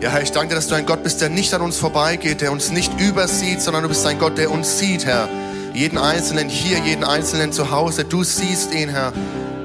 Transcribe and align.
Ja, 0.00 0.10
Herr, 0.10 0.20
ich 0.22 0.30
danke 0.30 0.50
dir, 0.50 0.56
dass 0.56 0.68
du 0.68 0.74
ein 0.74 0.84
Gott 0.84 1.02
bist, 1.02 1.22
der 1.22 1.30
nicht 1.30 1.54
an 1.54 1.62
uns 1.62 1.78
vorbeigeht, 1.78 2.42
der 2.42 2.52
uns 2.52 2.70
nicht 2.70 3.00
übersieht, 3.00 3.62
sondern 3.62 3.82
du 3.82 3.88
bist 3.88 4.04
ein 4.04 4.18
Gott, 4.18 4.36
der 4.36 4.50
uns 4.50 4.78
sieht, 4.78 5.06
Herr. 5.06 5.26
Jeden 5.72 5.96
Einzelnen 5.96 6.50
hier, 6.50 6.78
jeden 6.78 7.02
Einzelnen 7.02 7.50
zu 7.50 7.70
Hause. 7.70 8.04
Du 8.04 8.22
siehst 8.22 8.74
ihn, 8.74 8.90
Herr. 8.90 9.14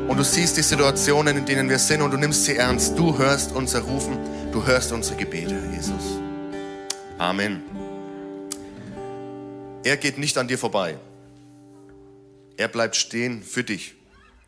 Und 0.08 0.18
du 0.18 0.24
siehst 0.24 0.56
die 0.56 0.62
Situationen, 0.62 1.38
in 1.38 1.46
denen 1.46 1.70
wir 1.70 1.80
sind 1.80 2.02
und 2.02 2.12
du 2.12 2.18
nimmst 2.18 2.46
sie 2.46 2.56
ernst. 2.56 2.98
Du 2.98 3.18
hörst 3.18 3.52
unser 3.52 3.82
Rufen, 3.82 4.18
du 4.54 4.66
hörst 4.66 4.94
unsere 4.94 5.18
Gebete, 5.18 5.54
Herr 5.54 5.74
Jesus. 5.74 6.20
Amen. 7.18 7.62
Er 9.84 9.98
geht 9.98 10.18
nicht 10.18 10.38
an 10.38 10.48
dir 10.48 10.58
vorbei. 10.58 10.98
Er 12.56 12.70
bleibt 12.70 12.96
stehen 12.96 13.44
für 13.44 13.66
dich 13.66 13.96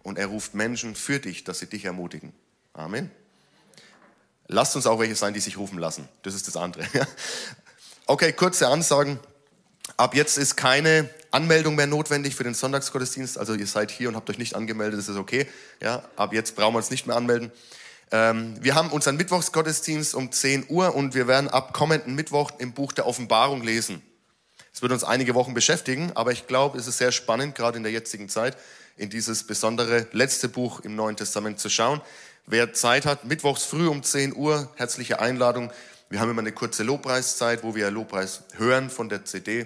und 0.02 0.18
er 0.18 0.27
ruft 0.27 0.54
Menschen 0.54 0.95
für 0.95 1.20
dich, 1.20 1.43
dass 1.43 1.59
sie 1.59 1.68
dich 1.68 1.84
ermutigen. 1.84 2.31
Amen. 2.73 3.11
Lasst 4.54 4.76
uns 4.76 4.86
auch 4.86 5.00
welche 5.00 5.16
sein, 5.16 5.34
die 5.34 5.40
sich 5.40 5.58
rufen 5.58 5.80
lassen. 5.80 6.08
Das 6.22 6.36
ist 6.36 6.48
das 6.48 6.56
andere. 6.56 6.86
Okay, 8.06 8.34
kurze 8.34 8.68
Ansagen. 8.68 9.18
Ab 9.96 10.14
jetzt 10.14 10.38
ist 10.38 10.57
keine 10.57 11.10
Anmeldung 11.32 11.75
mehr 11.75 11.88
notwendig 11.88 12.36
für 12.36 12.44
den 12.44 12.54
Sonntagsgottesdienst. 12.54 13.38
Also 13.38 13.54
ihr 13.54 13.66
seid 13.66 13.92
hier 13.92 14.10
und 14.10 14.18
habt 14.18 14.30
euch 14.30 14.38
nicht 14.38 14.58
angemeldet, 14.58 15.00
das 15.00 15.08
ist 15.08 15.16
okay. 15.16 15.47
Ja, 15.82 16.04
ab 16.18 16.34
jetzt 16.34 16.58
brauchen 16.58 16.74
wir 16.74 16.80
uns 16.80 16.89
nicht 16.89 17.08
mehr 17.08 17.16
anmelden. 17.16 17.50
Ähm, 18.11 18.58
wir 18.60 18.75
haben 18.75 18.92
unseren 18.92 19.16
Mittwochsgottesdienst 19.16 20.16
um 20.16 20.34
10 20.34 20.66
Uhr 20.68 20.94
und 20.94 21.16
wir 21.16 21.28
werden 21.30 21.50
ab 21.50 21.72
kommenden 21.72 22.14
Mittwoch 22.14 22.52
im 22.58 22.74
Buch 22.74 22.92
der 22.92 23.08
Offenbarung 23.08 23.64
lesen. 23.64 24.02
Es 24.74 24.82
wird 24.82 24.92
uns 24.92 25.06
einige 25.06 25.33
Wochen 25.33 25.54
beschäftigen, 25.54 26.11
aber 26.16 26.33
ich 26.33 26.46
glaube, 26.46 26.78
es 26.78 26.88
ist 26.88 26.97
sehr 26.97 27.14
spannend, 27.14 27.56
gerade 27.56 27.78
in 27.78 27.83
der 27.83 27.94
jetzigen 27.94 28.28
Zeit, 28.28 28.58
in 28.97 29.10
dieses 29.10 29.47
besondere 29.47 30.08
letzte 30.11 30.50
Buch 30.50 30.82
im 30.82 30.97
Neuen 30.97 31.16
Testament 31.16 31.61
zu 31.61 31.70
schauen. 31.70 32.02
Wer 32.45 32.73
Zeit 32.73 33.06
hat, 33.06 33.23
mittwochs 33.23 33.64
früh 33.64 33.88
um 33.88 34.03
10 34.03 34.36
Uhr, 34.36 34.70
herzliche 34.75 35.22
Einladung. 35.22 35.72
Wir 36.09 36.20
haben 36.20 36.30
immer 36.30 36.42
eine 36.42 36.52
kurze 36.52 36.83
Lobpreiszeit, 36.83 37.64
wo 37.64 37.73
wir 37.73 37.89
Lobpreis 37.89 38.44
hören 38.58 38.89
von 38.89 39.08
der 39.08 39.23
CD. 39.23 39.66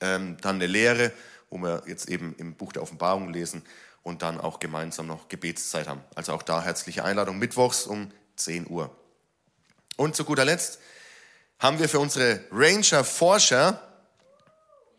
Ähm, 0.00 0.36
dann 0.40 0.56
eine 0.56 0.66
Lehre, 0.66 1.12
wo 1.50 1.58
wir 1.58 1.84
jetzt 1.86 2.08
eben 2.08 2.34
im 2.36 2.56
Buch 2.56 2.72
der 2.72 2.82
Offenbarung 2.82 3.32
lesen 3.32 3.62
und 4.02 4.22
dann 4.22 4.40
auch 4.40 4.58
gemeinsam 4.58 5.06
noch 5.06 5.28
Gebetszeit 5.28 5.86
haben. 5.86 6.02
Also 6.16 6.32
auch 6.32 6.42
da 6.42 6.62
herzliche 6.62 7.04
Einladung, 7.04 7.38
mittwochs 7.38 7.86
um 7.86 8.10
10 8.34 8.68
Uhr. 8.68 8.90
Und 9.96 10.16
zu 10.16 10.24
guter 10.24 10.44
Letzt 10.44 10.80
haben 11.60 11.78
wir 11.78 11.88
für 11.88 12.00
unsere 12.00 12.40
Ranger-Forscher 12.50 13.80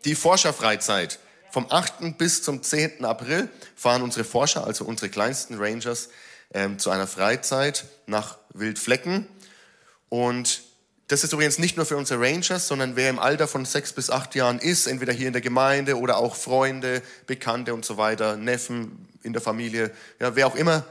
die 0.06 0.14
Forscherfreizeit. 0.14 1.18
Vom 1.50 1.66
8. 1.70 2.16
bis 2.16 2.42
zum 2.42 2.62
10. 2.62 3.04
April 3.04 3.50
fahren 3.76 4.00
unsere 4.00 4.24
Forscher, 4.24 4.66
also 4.66 4.86
unsere 4.86 5.10
kleinsten 5.10 5.58
Rangers, 5.58 6.08
ähm, 6.52 6.78
zu 6.78 6.90
einer 6.90 7.06
Freizeit 7.06 7.84
nach 8.06 8.38
Wildflecken. 8.52 9.26
Und 10.08 10.62
das 11.08 11.22
ist 11.22 11.32
übrigens 11.32 11.58
nicht 11.58 11.76
nur 11.76 11.86
für 11.86 11.96
unsere 11.96 12.20
Rangers, 12.20 12.66
sondern 12.66 12.96
wer 12.96 13.10
im 13.10 13.20
Alter 13.20 13.46
von 13.46 13.64
sechs 13.64 13.92
bis 13.92 14.10
acht 14.10 14.34
Jahren 14.34 14.58
ist, 14.58 14.86
entweder 14.86 15.12
hier 15.12 15.28
in 15.28 15.32
der 15.32 15.42
Gemeinde 15.42 15.98
oder 15.98 16.16
auch 16.16 16.34
Freunde, 16.34 17.00
Bekannte 17.26 17.74
und 17.74 17.84
so 17.84 17.96
weiter, 17.96 18.36
Neffen 18.36 19.08
in 19.22 19.32
der 19.32 19.42
Familie, 19.42 19.92
ja, 20.20 20.34
wer 20.34 20.48
auch 20.48 20.56
immer, 20.56 20.84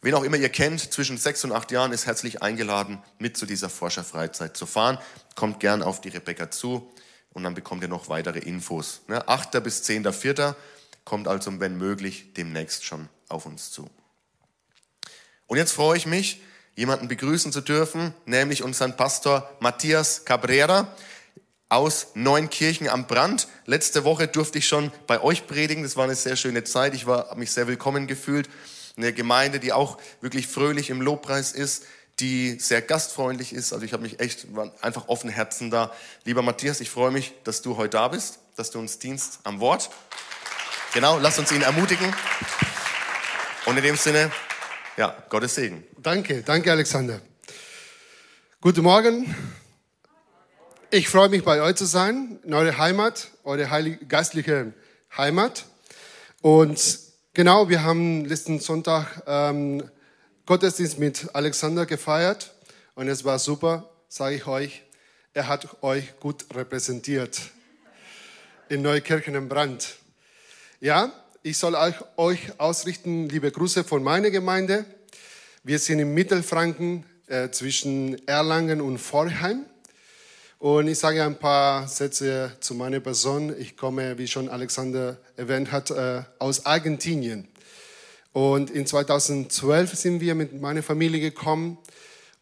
wen 0.00 0.14
auch 0.14 0.22
immer 0.22 0.38
ihr 0.38 0.48
kennt, 0.48 0.92
zwischen 0.92 1.18
sechs 1.18 1.44
und 1.44 1.52
acht 1.52 1.70
Jahren 1.70 1.92
ist 1.92 2.06
herzlich 2.06 2.42
eingeladen, 2.42 3.02
mit 3.18 3.36
zu 3.36 3.44
dieser 3.44 3.68
Forscherfreizeit 3.68 4.56
zu 4.56 4.64
fahren. 4.64 4.98
Kommt 5.34 5.60
gern 5.60 5.82
auf 5.82 6.00
die 6.00 6.08
Rebecca 6.08 6.50
zu 6.50 6.90
und 7.34 7.44
dann 7.44 7.54
bekommt 7.54 7.82
ihr 7.82 7.88
noch 7.88 8.08
weitere 8.08 8.38
Infos. 8.38 9.02
Ne? 9.06 9.28
8. 9.28 9.62
bis 9.62 9.82
10.4. 9.82 10.54
kommt 11.04 11.28
also, 11.28 11.60
wenn 11.60 11.76
möglich, 11.76 12.32
demnächst 12.34 12.84
schon 12.84 13.10
auf 13.28 13.44
uns 13.44 13.70
zu. 13.70 13.90
Und 15.46 15.58
jetzt 15.58 15.72
freue 15.72 15.96
ich 15.96 16.06
mich, 16.06 16.40
jemanden 16.74 17.08
begrüßen 17.08 17.52
zu 17.52 17.60
dürfen, 17.60 18.14
nämlich 18.24 18.62
unseren 18.62 18.96
Pastor 18.96 19.50
Matthias 19.60 20.24
Cabrera 20.24 20.94
aus 21.68 22.08
Neunkirchen 22.14 22.88
am 22.88 23.06
Brand. 23.06 23.48
Letzte 23.64 24.04
Woche 24.04 24.28
durfte 24.28 24.58
ich 24.58 24.68
schon 24.68 24.92
bei 25.06 25.22
euch 25.22 25.46
predigen. 25.46 25.82
Das 25.82 25.96
war 25.96 26.04
eine 26.04 26.14
sehr 26.14 26.36
schöne 26.36 26.64
Zeit. 26.64 26.94
Ich 26.94 27.06
habe 27.06 27.38
mich 27.38 27.50
sehr 27.50 27.66
willkommen 27.66 28.06
gefühlt. 28.06 28.50
Eine 28.96 29.12
Gemeinde, 29.12 29.58
die 29.58 29.72
auch 29.72 29.98
wirklich 30.20 30.46
fröhlich 30.46 30.90
im 30.90 31.00
Lobpreis 31.00 31.52
ist, 31.52 31.84
die 32.20 32.58
sehr 32.58 32.82
gastfreundlich 32.82 33.54
ist. 33.54 33.72
Also 33.72 33.86
ich 33.86 33.94
habe 33.94 34.02
mich 34.02 34.20
echt 34.20 34.46
einfach 34.82 35.08
offen 35.08 35.30
Herzen 35.30 35.70
da. 35.70 35.92
Lieber 36.24 36.42
Matthias, 36.42 36.80
ich 36.80 36.90
freue 36.90 37.10
mich, 37.10 37.32
dass 37.44 37.62
du 37.62 37.78
heute 37.78 37.96
da 37.96 38.08
bist, 38.08 38.40
dass 38.56 38.70
du 38.70 38.78
uns 38.78 38.98
dienst 38.98 39.40
am 39.44 39.60
Wort. 39.60 39.88
Genau, 40.92 41.18
lass 41.18 41.38
uns 41.38 41.50
ihn 41.52 41.62
ermutigen. 41.62 42.14
Und 43.64 43.78
in 43.78 43.82
dem 43.82 43.96
Sinne, 43.96 44.30
ja, 44.96 45.16
Gottes 45.28 45.54
Segen. 45.54 45.84
Danke, 45.98 46.42
danke 46.42 46.70
Alexander. 46.70 47.20
Guten 48.60 48.82
Morgen. 48.82 49.34
Ich 50.90 51.08
freue 51.08 51.30
mich 51.30 51.42
bei 51.42 51.62
euch 51.62 51.76
zu 51.76 51.86
sein, 51.86 52.38
in 52.44 52.52
eurer 52.52 52.76
Heimat, 52.76 53.28
eure 53.44 53.70
heilige, 53.70 54.04
geistliche 54.04 54.74
Heimat. 55.16 55.64
Und 56.42 56.98
genau, 57.32 57.68
wir 57.68 57.82
haben 57.82 58.24
letzten 58.26 58.60
Sonntag 58.60 59.22
ähm, 59.26 59.88
Gottesdienst 60.44 60.98
mit 60.98 61.34
Alexander 61.34 61.86
gefeiert 61.86 62.52
und 62.94 63.08
es 63.08 63.24
war 63.24 63.38
super, 63.38 63.88
sage 64.08 64.36
ich 64.36 64.46
euch. 64.46 64.82
Er 65.32 65.48
hat 65.48 65.82
euch 65.82 66.18
gut 66.20 66.44
repräsentiert 66.54 67.40
in 68.68 68.82
Neukirchen 68.82 69.34
im 69.34 69.48
Brand. 69.48 69.96
Ja, 70.80 71.12
ich 71.44 71.58
soll 71.58 71.76
euch 72.16 72.38
ausrichten, 72.58 73.28
liebe 73.28 73.50
Grüße 73.50 73.82
von 73.82 74.02
meiner 74.02 74.30
Gemeinde. 74.30 74.84
Wir 75.64 75.80
sind 75.80 75.98
in 75.98 76.14
Mittelfranken 76.14 77.04
äh, 77.26 77.50
zwischen 77.50 78.26
Erlangen 78.28 78.80
und 78.80 78.98
Vorheim. 78.98 79.66
Und 80.60 80.86
ich 80.86 81.00
sage 81.00 81.24
ein 81.24 81.36
paar 81.36 81.88
Sätze 81.88 82.52
zu 82.60 82.76
meiner 82.76 83.00
Person. 83.00 83.52
Ich 83.58 83.76
komme, 83.76 84.18
wie 84.18 84.28
schon 84.28 84.48
Alexander 84.48 85.18
erwähnt 85.36 85.72
hat, 85.72 85.90
äh, 85.90 86.22
aus 86.38 86.64
Argentinien. 86.64 87.48
Und 88.32 88.70
in 88.70 88.86
2012 88.86 89.94
sind 89.96 90.20
wir 90.20 90.36
mit 90.36 90.60
meiner 90.60 90.84
Familie 90.84 91.20
gekommen 91.20 91.76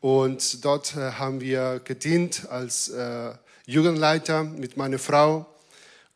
und 0.01 0.63
dort 0.63 0.95
äh, 0.95 1.13
haben 1.13 1.41
wir 1.41 1.81
gedient 1.83 2.49
als 2.51 2.91
äh, 2.91 3.33
Jugendleiter 3.65 4.45
mit 4.45 4.77
meiner 4.77 4.99
Frau. 4.99 5.47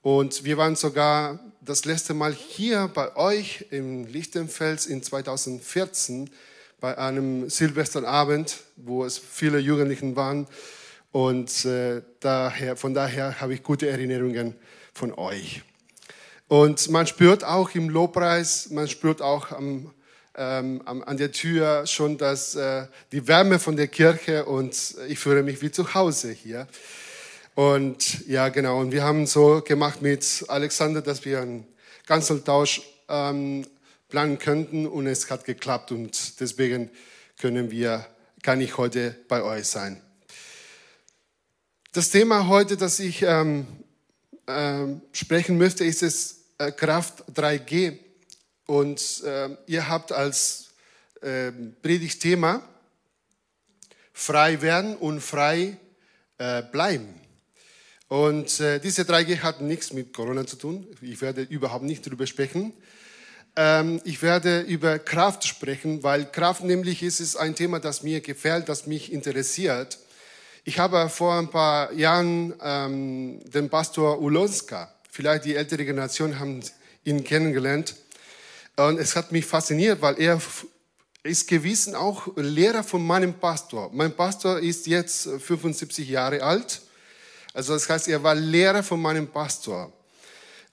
Und 0.03 0.45
wir 0.45 0.59
waren 0.59 0.77
sogar 0.77 1.41
das 1.65 1.87
letzte 1.87 2.13
Mal 2.13 2.35
hier 2.35 2.91
bei 2.93 3.17
euch 3.17 3.67
im 3.71 4.05
Lichtenfels 4.05 4.87
in 4.87 5.03
2014 5.03 6.31
bei 6.79 6.99
einem 6.99 7.49
Silvesterabend, 7.49 8.59
wo 8.77 9.05
es 9.05 9.17
viele 9.19 9.59
Jugendlichen 9.59 10.15
waren. 10.15 10.47
Und 11.11 11.65
äh, 11.65 12.03
daher, 12.21 12.77
von 12.77 12.93
daher 12.93 13.41
habe 13.41 13.55
ich 13.55 13.63
gute 13.63 13.89
Erinnerungen 13.89 14.55
von 14.93 15.15
euch. 15.15 15.63
Und 16.49 16.91
man 16.91 17.07
spürt 17.07 17.45
auch 17.45 17.75
im 17.75 17.89
Lobpreis, 17.89 18.69
man 18.71 18.87
spürt 18.87 19.23
auch 19.23 19.51
am, 19.51 19.91
ähm, 20.37 20.83
an 20.85 21.17
der 21.17 21.33
Tür 21.33 21.87
schon 21.87 22.19
dass, 22.19 22.57
äh, 22.57 22.87
die 23.13 23.27
Wärme 23.27 23.59
von 23.59 23.77
der 23.77 23.89
Kirche 23.89 24.45
und 24.45 24.97
ich 25.09 25.19
fühle 25.19 25.43
mich 25.43 25.63
wie 25.63 25.71
zu 25.71 25.95
Hause 25.95 26.33
hier. 26.33 26.69
Und 27.55 28.27
ja, 28.27 28.49
genau. 28.49 28.81
Und 28.81 28.91
wir 28.91 29.05
haben 29.05 29.27
so 29.27 29.63
gemacht 29.63 30.03
mit 30.03 30.45
Alexander, 30.49 31.03
dass 31.03 31.25
wir 31.25 31.41
einen 31.41 31.67
Kanzeltausch 32.07 32.83
ähm, 33.09 33.67
planen 34.09 34.39
könnten 34.39 34.87
und 34.87 35.07
es 35.07 35.31
hat 35.31 35.45
geklappt 35.45 35.93
und 35.93 36.41
deswegen 36.41 36.91
können 37.39 37.71
wir, 37.71 38.07
kann 38.43 38.61
ich 38.61 38.77
heute 38.77 39.17
bei 39.29 39.43
euch 39.43 39.67
sein. 39.67 40.01
Das 41.93 42.11
Thema 42.11 42.49
heute, 42.49 42.77
das 42.77 42.99
ich 42.99 43.23
ähm, 43.23 43.67
ähm, 44.47 45.01
sprechen 45.13 45.57
möchte, 45.57 45.85
ist 45.85 46.03
es 46.03 46.45
äh, 46.59 46.73
Kraft 46.73 47.25
3G 47.35 47.99
und 48.67 49.23
äh, 49.25 49.51
ihr 49.67 49.89
habt 49.89 50.11
als 50.11 50.71
äh, 51.21 51.53
Predigtthema 51.83 52.63
frei 54.13 54.61
werden 54.61 54.97
und 54.97 55.21
frei 55.21 55.77
äh, 56.39 56.63
bleiben. 56.63 57.24
Und 58.15 58.61
äh, 58.61 58.79
diese 58.79 59.03
3G 59.03 59.41
hat 59.41 59.61
nichts 59.61 59.93
mit 59.93 60.13
Corona 60.13 60.47
zu 60.47 60.55
tun. 60.55 60.87
Ich 61.01 61.21
werde 61.21 61.43
überhaupt 61.43 61.83
nicht 61.83 62.07
darüber 62.07 62.29
sprechen. 62.29 62.73
Ähm, 63.57 64.01
ich 64.05 64.23
werde 64.23 64.61
über 64.61 65.01
Kraft 65.01 65.45
sprechen, 65.45 66.05
weil 66.05 66.25
Kraft 66.31 66.63
nämlich 66.63 67.03
ist, 67.03 67.19
ist 67.19 67.35
ein 67.35 67.57
Thema, 67.57 67.81
das 67.81 68.05
mir 68.05 68.21
gefällt, 68.21 68.69
das 68.69 68.87
mich 68.87 69.13
interessiert. 69.13 69.99
Ich 70.63 70.79
habe 70.79 71.09
vor 71.09 71.35
ein 71.35 71.51
paar 71.51 71.93
Jahren 71.93 72.55
ähm, 72.63 73.41
den 73.51 73.69
Pastor 73.69 74.21
Ulonska, 74.21 74.95
vielleicht 75.11 75.45
die 75.45 75.57
ältere 75.57 75.85
Generation 75.85 76.39
haben 76.39 76.61
ihn 77.03 77.25
kennengelernt. 77.25 77.97
Und 78.77 79.01
es 79.01 79.17
hat 79.17 79.33
mich 79.33 79.45
fasziniert, 79.45 80.01
weil 80.03 80.21
er 80.21 80.41
ist 81.25 81.49
gewissen 81.49 81.97
auch 81.97 82.29
Lehrer 82.37 82.85
von 82.85 83.05
meinem 83.05 83.35
Pastor. 83.35 83.91
Mein 83.93 84.13
Pastor 84.13 84.61
ist 84.61 84.87
jetzt 84.87 85.29
75 85.41 86.09
Jahre 86.09 86.45
alt 86.45 86.81
also 87.55 87.73
das 87.73 87.89
heißt, 87.89 88.09
er 88.09 88.23
war 88.23 88.35
Lehrer 88.35 88.83
von 88.83 89.01
meinem 89.01 89.29
Pastor. 89.29 89.93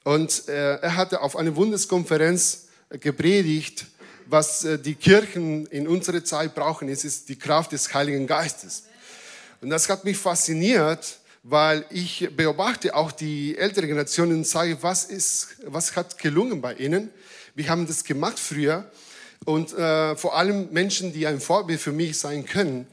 Und 0.03 0.49
äh, 0.49 0.77
er 0.77 0.95
hatte 0.95 1.21
auf 1.21 1.35
einer 1.35 1.51
Bundeskonferenz 1.51 2.65
gepredigt, 2.89 3.85
was 4.25 4.65
äh, 4.65 4.79
die 4.79 4.95
Kirchen 4.95 5.67
in 5.67 5.87
unserer 5.87 6.23
Zeit 6.23 6.55
brauchen, 6.55 6.89
es 6.89 7.05
ist 7.05 7.29
die 7.29 7.37
Kraft 7.37 7.71
des 7.71 7.93
Heiligen 7.93 8.25
Geistes. 8.25 8.83
Und 9.61 9.69
das 9.69 9.87
hat 9.89 10.03
mich 10.03 10.17
fasziniert, 10.17 11.19
weil 11.43 11.85
ich 11.91 12.29
beobachte 12.35 12.95
auch 12.95 13.11
die 13.11 13.55
ältere 13.57 13.85
Generation 13.85 14.31
und 14.31 14.47
sage, 14.47 14.77
was, 14.81 15.05
ist, 15.05 15.49
was 15.65 15.95
hat 15.95 16.17
gelungen 16.17 16.61
bei 16.61 16.73
ihnen? 16.73 17.11
Wir 17.53 17.69
haben 17.69 17.85
das 17.85 18.03
gemacht 18.03 18.39
früher 18.39 18.89
und 19.45 19.73
äh, 19.73 20.15
vor 20.15 20.35
allem 20.35 20.69
Menschen, 20.71 21.13
die 21.13 21.27
ein 21.27 21.39
Vorbild 21.39 21.79
für 21.79 21.91
mich 21.91 22.17
sein 22.17 22.45
können. 22.45 22.87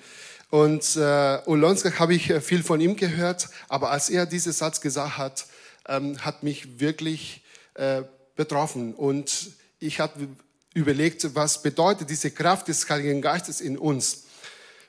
Und 0.51 0.97
äh, 0.97 1.39
Olonska 1.45 1.99
habe 1.99 2.15
ich 2.15 2.31
äh, 2.31 2.41
viel 2.41 2.63
von 2.63 2.81
ihm 2.81 2.97
gehört, 2.97 3.49
aber 3.69 3.91
als 3.91 4.09
er 4.09 4.25
diesen 4.25 4.53
Satz 4.53 4.81
gesagt 4.81 5.19
hat, 5.19 5.47
ähm, 5.87 6.19
hat 6.25 6.43
mich 6.43 6.81
wirklich 6.81 7.43
äh, 7.75 8.03
betroffen. 8.35 8.95
Und 8.95 9.51
ich 9.79 10.01
habe 10.01 10.29
überlegt, 10.73 11.35
was 11.35 11.61
bedeutet 11.61 12.09
diese 12.09 12.31
Kraft 12.31 12.69
des 12.69 12.89
Heiligen 12.89 13.21
Geistes 13.21 13.61
in 13.61 13.77
uns. 13.77 14.25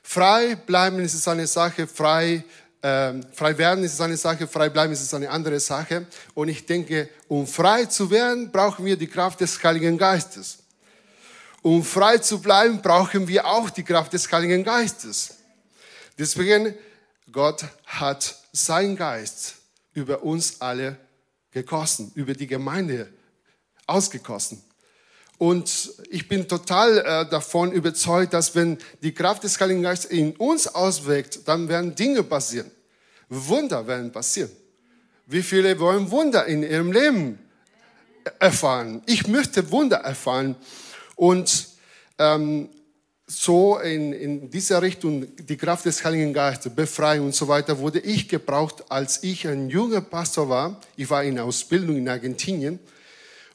Frei 0.02 0.54
bleiben 0.54 0.98
ist 1.00 1.28
eine 1.28 1.46
Sache, 1.46 1.86
frei, 1.86 2.42
äh, 2.80 3.14
frei 3.32 3.58
werden 3.58 3.84
ist 3.84 4.00
eine 4.00 4.16
Sache, 4.16 4.46
frei 4.46 4.70
bleiben 4.70 4.92
ist 4.94 5.12
eine 5.12 5.28
andere 5.28 5.60
Sache. 5.60 6.06
Und 6.32 6.48
ich 6.48 6.64
denke, 6.64 7.10
um 7.28 7.46
frei 7.46 7.84
zu 7.84 8.10
werden, 8.10 8.50
brauchen 8.50 8.86
wir 8.86 8.96
die 8.96 9.08
Kraft 9.08 9.40
des 9.40 9.62
Heiligen 9.62 9.98
Geistes. 9.98 10.58
Um 11.60 11.84
frei 11.84 12.16
zu 12.16 12.40
bleiben, 12.40 12.80
brauchen 12.80 13.28
wir 13.28 13.46
auch 13.46 13.68
die 13.68 13.82
Kraft 13.82 14.14
des 14.14 14.30
Heiligen 14.32 14.64
Geistes. 14.64 15.39
Deswegen, 16.20 16.74
Gott 17.32 17.64
hat 17.86 18.36
sein 18.52 18.94
Geist 18.94 19.54
über 19.94 20.22
uns 20.22 20.60
alle 20.60 20.98
gekosten, 21.50 22.12
über 22.14 22.34
die 22.34 22.46
Gemeinde 22.46 23.10
ausgekosten. 23.86 24.62
Und 25.38 25.94
ich 26.10 26.28
bin 26.28 26.46
total 26.46 26.98
äh, 26.98 27.30
davon 27.30 27.72
überzeugt, 27.72 28.34
dass 28.34 28.54
wenn 28.54 28.76
die 29.02 29.14
Kraft 29.14 29.44
des 29.44 29.58
Heiligen 29.58 29.80
Geistes 29.80 30.10
in 30.10 30.36
uns 30.36 30.66
auswirkt, 30.66 31.48
dann 31.48 31.70
werden 31.70 31.94
Dinge 31.94 32.22
passieren. 32.22 32.70
Wunder 33.30 33.86
werden 33.86 34.12
passieren. 34.12 34.50
Wie 35.24 35.42
viele 35.42 35.80
wollen 35.80 36.10
Wunder 36.10 36.44
in 36.44 36.62
ihrem 36.62 36.92
Leben 36.92 37.38
erfahren? 38.38 39.02
Ich 39.06 39.26
möchte 39.26 39.70
Wunder 39.70 39.96
erfahren. 39.96 40.54
Und 41.16 41.68
ähm, 42.18 42.68
so 43.30 43.78
in, 43.78 44.12
in 44.12 44.50
dieser 44.50 44.82
Richtung, 44.82 45.24
die 45.36 45.56
Kraft 45.56 45.84
des 45.84 46.04
Heiligen 46.04 46.32
Geistes, 46.32 46.74
Befreiung 46.74 47.26
und 47.26 47.34
so 47.34 47.46
weiter, 47.46 47.78
wurde 47.78 48.00
ich 48.00 48.28
gebraucht, 48.28 48.84
als 48.88 49.22
ich 49.22 49.46
ein 49.46 49.68
junger 49.68 50.00
Pastor 50.00 50.48
war. 50.48 50.80
Ich 50.96 51.08
war 51.10 51.22
in 51.22 51.38
Ausbildung 51.38 51.96
in 51.96 52.08
Argentinien 52.08 52.80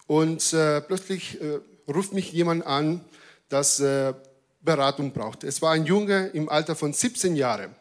und 0.08 0.54
äh, 0.54 0.80
plötzlich 0.80 1.42
äh, 1.42 1.60
ruft 1.92 2.14
mich 2.14 2.32
jemand 2.32 2.66
an, 2.66 3.02
das 3.50 3.82
äh, 3.82 4.14
Beratung 4.62 5.12
braucht. 5.12 5.44
Es 5.44 5.62
war 5.62 5.74
ein 5.74 5.86
Junge 5.86 6.28
im 6.28 6.48
Alter 6.48 6.76
von 6.76 6.94
17 6.94 7.36
Jahren 7.36 7.76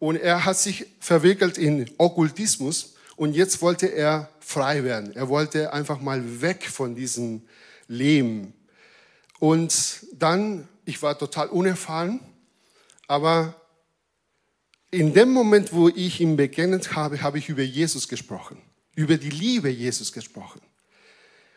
und 0.00 0.16
er 0.16 0.44
hat 0.44 0.58
sich 0.58 0.86
verwickelt 0.98 1.58
in 1.58 1.88
Okkultismus 1.96 2.94
und 3.14 3.36
jetzt 3.36 3.62
wollte 3.62 3.86
er 3.86 4.30
frei 4.40 4.82
werden. 4.82 5.14
Er 5.14 5.28
wollte 5.28 5.72
einfach 5.72 6.00
mal 6.00 6.42
weg 6.42 6.64
von 6.64 6.96
diesem 6.96 7.42
Leben. 7.86 8.52
Und 9.38 10.06
dann 10.12 10.68
ich 10.84 11.02
war 11.02 11.18
total 11.18 11.48
unerfahren, 11.48 12.20
aber 13.06 13.60
in 14.90 15.12
dem 15.12 15.32
Moment, 15.32 15.72
wo 15.72 15.88
ich 15.88 16.20
ihm 16.20 16.36
begegnet 16.36 16.94
habe, 16.94 17.20
habe 17.20 17.38
ich 17.38 17.48
über 17.48 17.62
Jesus 17.62 18.08
gesprochen, 18.08 18.58
über 18.94 19.16
die 19.16 19.30
Liebe 19.30 19.68
Jesus 19.68 20.12
gesprochen. 20.12 20.60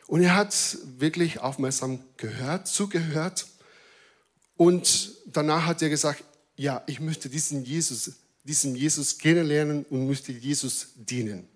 Und 0.07 0.23
er 0.23 0.35
hat 0.35 0.77
wirklich 0.97 1.39
aufmerksam 1.39 1.99
gehört, 2.15 2.67
zugehört. 2.67 3.45
Und 4.55 5.11
danach 5.27 5.65
hat 5.65 5.81
er 5.81 5.89
gesagt, 5.89 6.23
ja, 6.55 6.81
ich 6.87 6.99
möchte 6.99 7.29
diesen 7.29 7.63
Jesus, 7.63 8.13
diesen 8.43 8.75
Jesus 8.75 9.17
kennenlernen 9.17 9.85
und 9.89 10.07
möchte 10.07 10.31
Jesus 10.31 10.87
dienen. 10.95 11.47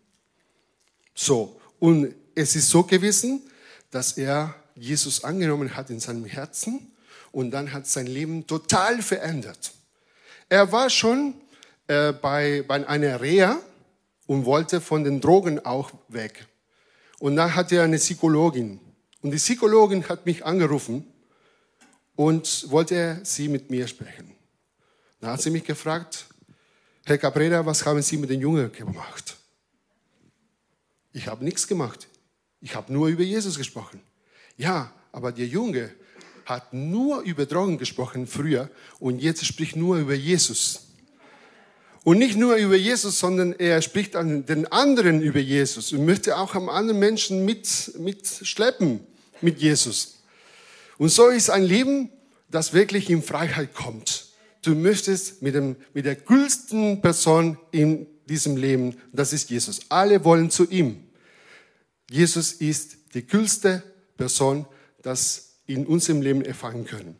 So, 1.15 1.59
und 1.79 2.13
es 2.35 2.55
ist 2.55 2.69
so 2.69 2.83
gewesen, 2.83 3.41
dass 3.89 4.17
er 4.17 4.53
Jesus 4.75 5.23
angenommen 5.23 5.75
hat 5.75 5.89
in 5.89 5.99
seinem 5.99 6.25
Herzen 6.25 6.90
und 7.31 7.51
dann 7.51 7.73
hat 7.73 7.87
sein 7.87 8.07
Leben 8.07 8.45
total 8.47 9.01
verändert. 9.01 9.71
Er 10.49 10.71
war 10.71 10.89
schon 10.89 11.33
äh, 11.87 12.11
bei, 12.11 12.63
bei 12.67 12.87
einer 12.87 13.21
Reha 13.21 13.57
und 14.27 14.45
wollte 14.45 14.81
von 14.81 15.03
den 15.03 15.21
Drogen 15.21 15.65
auch 15.65 15.91
weg. 16.07 16.45
Und 17.19 17.35
dann 17.35 17.55
hatte 17.55 17.75
er 17.75 17.83
eine 17.83 17.97
Psychologin. 17.97 18.79
Und 19.21 19.31
die 19.31 19.37
Psychologin 19.37 20.07
hat 20.09 20.25
mich 20.25 20.45
angerufen 20.45 21.05
und 22.15 22.69
wollte 22.69 23.19
sie 23.23 23.47
mit 23.47 23.69
mir 23.69 23.87
sprechen. 23.87 24.35
Da 25.19 25.33
hat 25.33 25.41
sie 25.41 25.51
mich 25.51 25.63
gefragt, 25.63 26.25
Herr 27.05 27.17
Cabrera, 27.17 27.65
was 27.65 27.85
haben 27.85 28.01
Sie 28.01 28.17
mit 28.17 28.29
den 28.29 28.41
Jungen 28.41 28.71
gemacht? 28.71 29.37
Ich 31.13 31.27
habe 31.27 31.43
nichts 31.43 31.67
gemacht. 31.67 32.07
Ich 32.59 32.75
habe 32.75 32.93
nur 32.93 33.07
über 33.07 33.23
Jesus 33.23 33.57
gesprochen. 33.57 34.01
Ja, 34.55 34.93
aber 35.11 35.31
der 35.31 35.47
Junge 35.47 35.91
hat 36.45 36.73
nur 36.73 37.21
über 37.21 37.45
Drogen 37.45 37.77
gesprochen 37.77 38.27
früher 38.27 38.69
und 38.99 39.19
jetzt 39.19 39.45
spricht 39.45 39.75
nur 39.75 39.97
über 39.97 40.13
Jesus. 40.13 40.87
Und 42.03 42.17
nicht 42.17 42.35
nur 42.35 42.55
über 42.55 42.75
Jesus, 42.75 43.19
sondern 43.19 43.53
er 43.53 43.81
spricht 43.81 44.15
an 44.15 44.45
den 44.45 44.71
anderen 44.71 45.21
über 45.21 45.39
Jesus 45.39 45.93
und 45.93 46.05
möchte 46.05 46.37
auch 46.37 46.55
am 46.55 46.67
anderen 46.67 46.99
Menschen 46.99 47.45
mit, 47.45 47.93
mitschleppen 47.99 49.01
mit 49.41 49.59
Jesus. 49.59 50.23
Und 50.97 51.09
so 51.09 51.27
ist 51.29 51.49
ein 51.49 51.63
Leben, 51.63 52.09
das 52.49 52.73
wirklich 52.73 53.09
in 53.09 53.21
Freiheit 53.21 53.73
kommt. 53.73 54.27
Du 54.63 54.75
möchtest 54.75 55.41
mit, 55.41 55.55
dem, 55.55 55.75
mit 55.93 56.05
der 56.05 56.15
coolsten 56.15 57.01
Person 57.01 57.57
in 57.71 58.07
diesem 58.27 58.57
Leben, 58.57 58.95
das 59.11 59.33
ist 59.33 59.49
Jesus. 59.49 59.81
Alle 59.89 60.23
wollen 60.23 60.51
zu 60.51 60.69
ihm. 60.69 61.03
Jesus 62.09 62.53
ist 62.53 62.97
die 63.13 63.25
coolste 63.25 63.83
Person, 64.17 64.65
das 65.01 65.50
in 65.73 65.85
unserem 65.85 66.21
Leben 66.21 66.43
erfahren 66.43 66.85
können. 66.85 67.19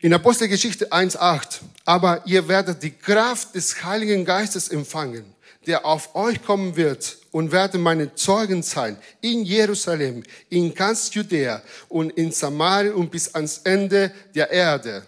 In 0.00 0.14
Apostelgeschichte 0.14 0.92
1.8, 0.92 1.60
aber 1.84 2.22
ihr 2.24 2.46
werdet 2.46 2.82
die 2.84 2.92
Kraft 2.92 3.56
des 3.56 3.82
Heiligen 3.82 4.24
Geistes 4.24 4.68
empfangen, 4.68 5.24
der 5.66 5.84
auf 5.84 6.14
euch 6.14 6.40
kommen 6.44 6.76
wird 6.76 7.18
und 7.32 7.50
werdet 7.50 7.80
meine 7.80 8.14
Zeugen 8.14 8.62
sein 8.62 8.96
in 9.20 9.44
Jerusalem, 9.44 10.22
in 10.50 10.72
ganz 10.72 11.12
Judäa 11.12 11.62
und 11.88 12.10
in 12.10 12.30
Samarien 12.30 12.94
und 12.94 13.10
bis 13.10 13.34
ans 13.34 13.58
Ende 13.58 14.12
der 14.36 14.50
Erde. 14.50 15.04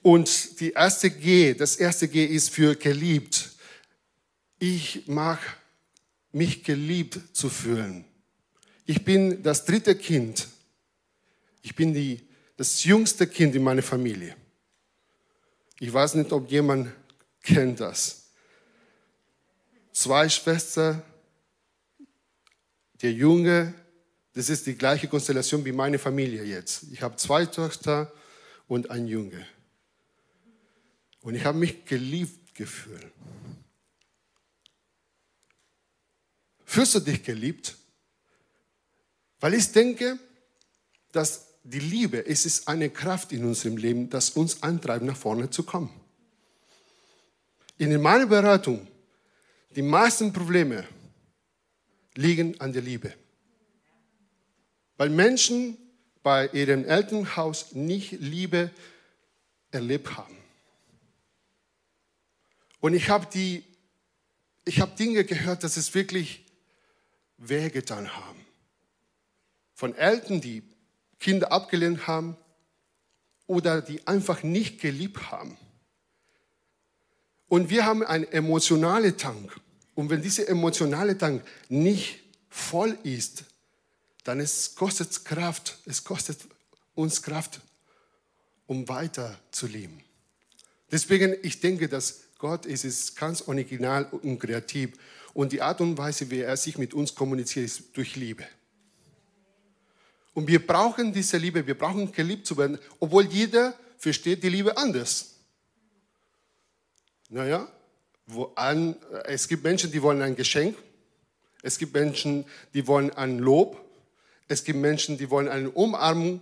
Und 0.00 0.58
die 0.58 0.72
erste 0.72 1.10
G, 1.10 1.52
das 1.52 1.76
erste 1.76 2.08
G 2.08 2.24
ist 2.24 2.50
für 2.50 2.74
geliebt. 2.74 3.50
Ich 4.58 5.04
mag 5.06 5.38
mich 6.32 6.64
geliebt 6.64 7.20
zu 7.32 7.50
fühlen. 7.50 8.06
Ich 8.86 9.04
bin 9.04 9.42
das 9.42 9.64
dritte 9.64 9.94
Kind 9.94 10.48
ich 11.62 11.74
bin 11.74 11.94
die, 11.94 12.20
das 12.56 12.84
jüngste 12.84 13.26
Kind 13.26 13.54
in 13.54 13.62
meiner 13.62 13.82
Familie. 13.82 14.36
Ich 15.78 15.92
weiß 15.92 16.14
nicht, 16.14 16.32
ob 16.32 16.50
jemand 16.50 16.92
kennt 17.42 17.80
das. 17.80 18.30
Zwei 19.92 20.28
Schwestern, 20.28 21.02
der 23.00 23.12
Junge, 23.12 23.74
das 24.32 24.48
ist 24.48 24.66
die 24.66 24.76
gleiche 24.76 25.08
Konstellation 25.08 25.64
wie 25.64 25.72
meine 25.72 25.98
Familie 25.98 26.44
jetzt. 26.44 26.84
Ich 26.92 27.02
habe 27.02 27.16
zwei 27.16 27.46
Töchter 27.46 28.12
und 28.68 28.90
ein 28.90 29.06
Junge. 29.06 29.46
Und 31.20 31.34
ich 31.34 31.44
habe 31.44 31.58
mich 31.58 31.84
geliebt 31.84 32.54
gefühlt. 32.54 33.12
Fühlst 36.64 36.94
du 36.94 37.00
dich 37.00 37.22
geliebt? 37.22 37.76
Weil 39.40 39.54
ich 39.54 39.70
denke, 39.72 40.18
dass 41.12 41.51
die 41.64 41.78
Liebe, 41.78 42.26
es 42.26 42.44
ist 42.44 42.68
eine 42.68 42.90
Kraft 42.90 43.32
in 43.32 43.44
unserem 43.44 43.76
Leben, 43.76 44.10
das 44.10 44.30
uns 44.30 44.62
antreibt, 44.62 45.04
nach 45.04 45.16
vorne 45.16 45.50
zu 45.50 45.62
kommen. 45.62 45.90
In 47.78 48.00
meiner 48.00 48.26
Beratung, 48.26 48.86
die 49.74 49.82
meisten 49.82 50.32
Probleme 50.32 50.86
liegen 52.14 52.60
an 52.60 52.72
der 52.72 52.82
Liebe. 52.82 53.14
Weil 54.96 55.08
Menschen 55.08 55.78
bei 56.22 56.48
ihrem 56.48 56.84
Elternhaus 56.84 57.72
nicht 57.72 58.12
Liebe 58.12 58.70
erlebt 59.70 60.16
haben. 60.16 60.36
Und 62.80 62.94
ich 62.94 63.08
habe 63.08 63.26
die, 63.32 63.64
ich 64.64 64.80
habe 64.80 64.94
Dinge 64.96 65.24
gehört, 65.24 65.64
dass 65.64 65.76
es 65.76 65.94
wirklich 65.94 66.44
wehgetan 67.38 68.14
haben. 68.14 68.44
Von 69.74 69.94
Eltern, 69.94 70.40
die 70.40 70.62
Kinder 71.22 71.52
abgelehnt 71.52 72.06
haben 72.06 72.36
oder 73.46 73.80
die 73.80 74.06
einfach 74.06 74.42
nicht 74.42 74.80
geliebt 74.80 75.30
haben. 75.30 75.56
Und 77.48 77.70
wir 77.70 77.86
haben 77.86 78.02
einen 78.02 78.24
emotionalen 78.24 79.16
Tank. 79.16 79.54
Und 79.94 80.10
wenn 80.10 80.20
dieser 80.20 80.48
emotionale 80.48 81.16
Tank 81.16 81.44
nicht 81.68 82.20
voll 82.48 82.98
ist, 83.02 83.44
dann 84.24 84.40
es 84.40 84.74
kostet 84.74 85.10
es 85.10 85.24
Kraft, 85.24 85.78
es 85.86 86.02
kostet 86.02 86.38
uns 86.94 87.22
Kraft, 87.22 87.60
um 88.66 88.88
weiter 88.88 89.38
zu 89.50 89.66
leben. 89.66 90.02
Deswegen, 90.90 91.36
ich 91.42 91.60
denke, 91.60 91.88
dass 91.88 92.20
Gott 92.38 92.66
ist, 92.66 92.84
ist 92.84 93.16
ganz 93.16 93.42
original 93.42 94.06
und 94.06 94.38
kreativ. 94.38 94.98
Und 95.34 95.52
die 95.52 95.62
Art 95.62 95.80
und 95.80 95.96
Weise, 95.96 96.30
wie 96.30 96.40
er 96.40 96.56
sich 96.56 96.78
mit 96.78 96.94
uns 96.94 97.14
kommuniziert, 97.14 97.66
ist 97.66 97.96
durch 97.96 98.16
Liebe. 98.16 98.44
Und 100.34 100.46
wir 100.46 100.66
brauchen 100.66 101.12
diese 101.12 101.36
Liebe, 101.36 101.66
wir 101.66 101.76
brauchen 101.76 102.10
geliebt 102.10 102.46
zu 102.46 102.56
werden, 102.56 102.78
obwohl 102.98 103.26
jeder 103.26 103.74
versteht 103.98 104.42
die 104.42 104.48
Liebe 104.48 104.76
anders. 104.76 105.36
Naja, 107.28 107.68
wo 108.26 108.52
an, 108.54 108.96
es 109.24 109.48
gibt 109.48 109.62
Menschen, 109.64 109.90
die 109.90 110.02
wollen 110.02 110.22
ein 110.22 110.36
Geschenk, 110.36 110.76
es 111.62 111.78
gibt 111.78 111.94
Menschen, 111.94 112.44
die 112.74 112.86
wollen 112.86 113.10
ein 113.10 113.38
Lob, 113.38 113.80
es 114.48 114.64
gibt 114.64 114.78
Menschen, 114.78 115.16
die 115.18 115.30
wollen 115.30 115.48
eine 115.48 115.70
Umarmung. 115.70 116.40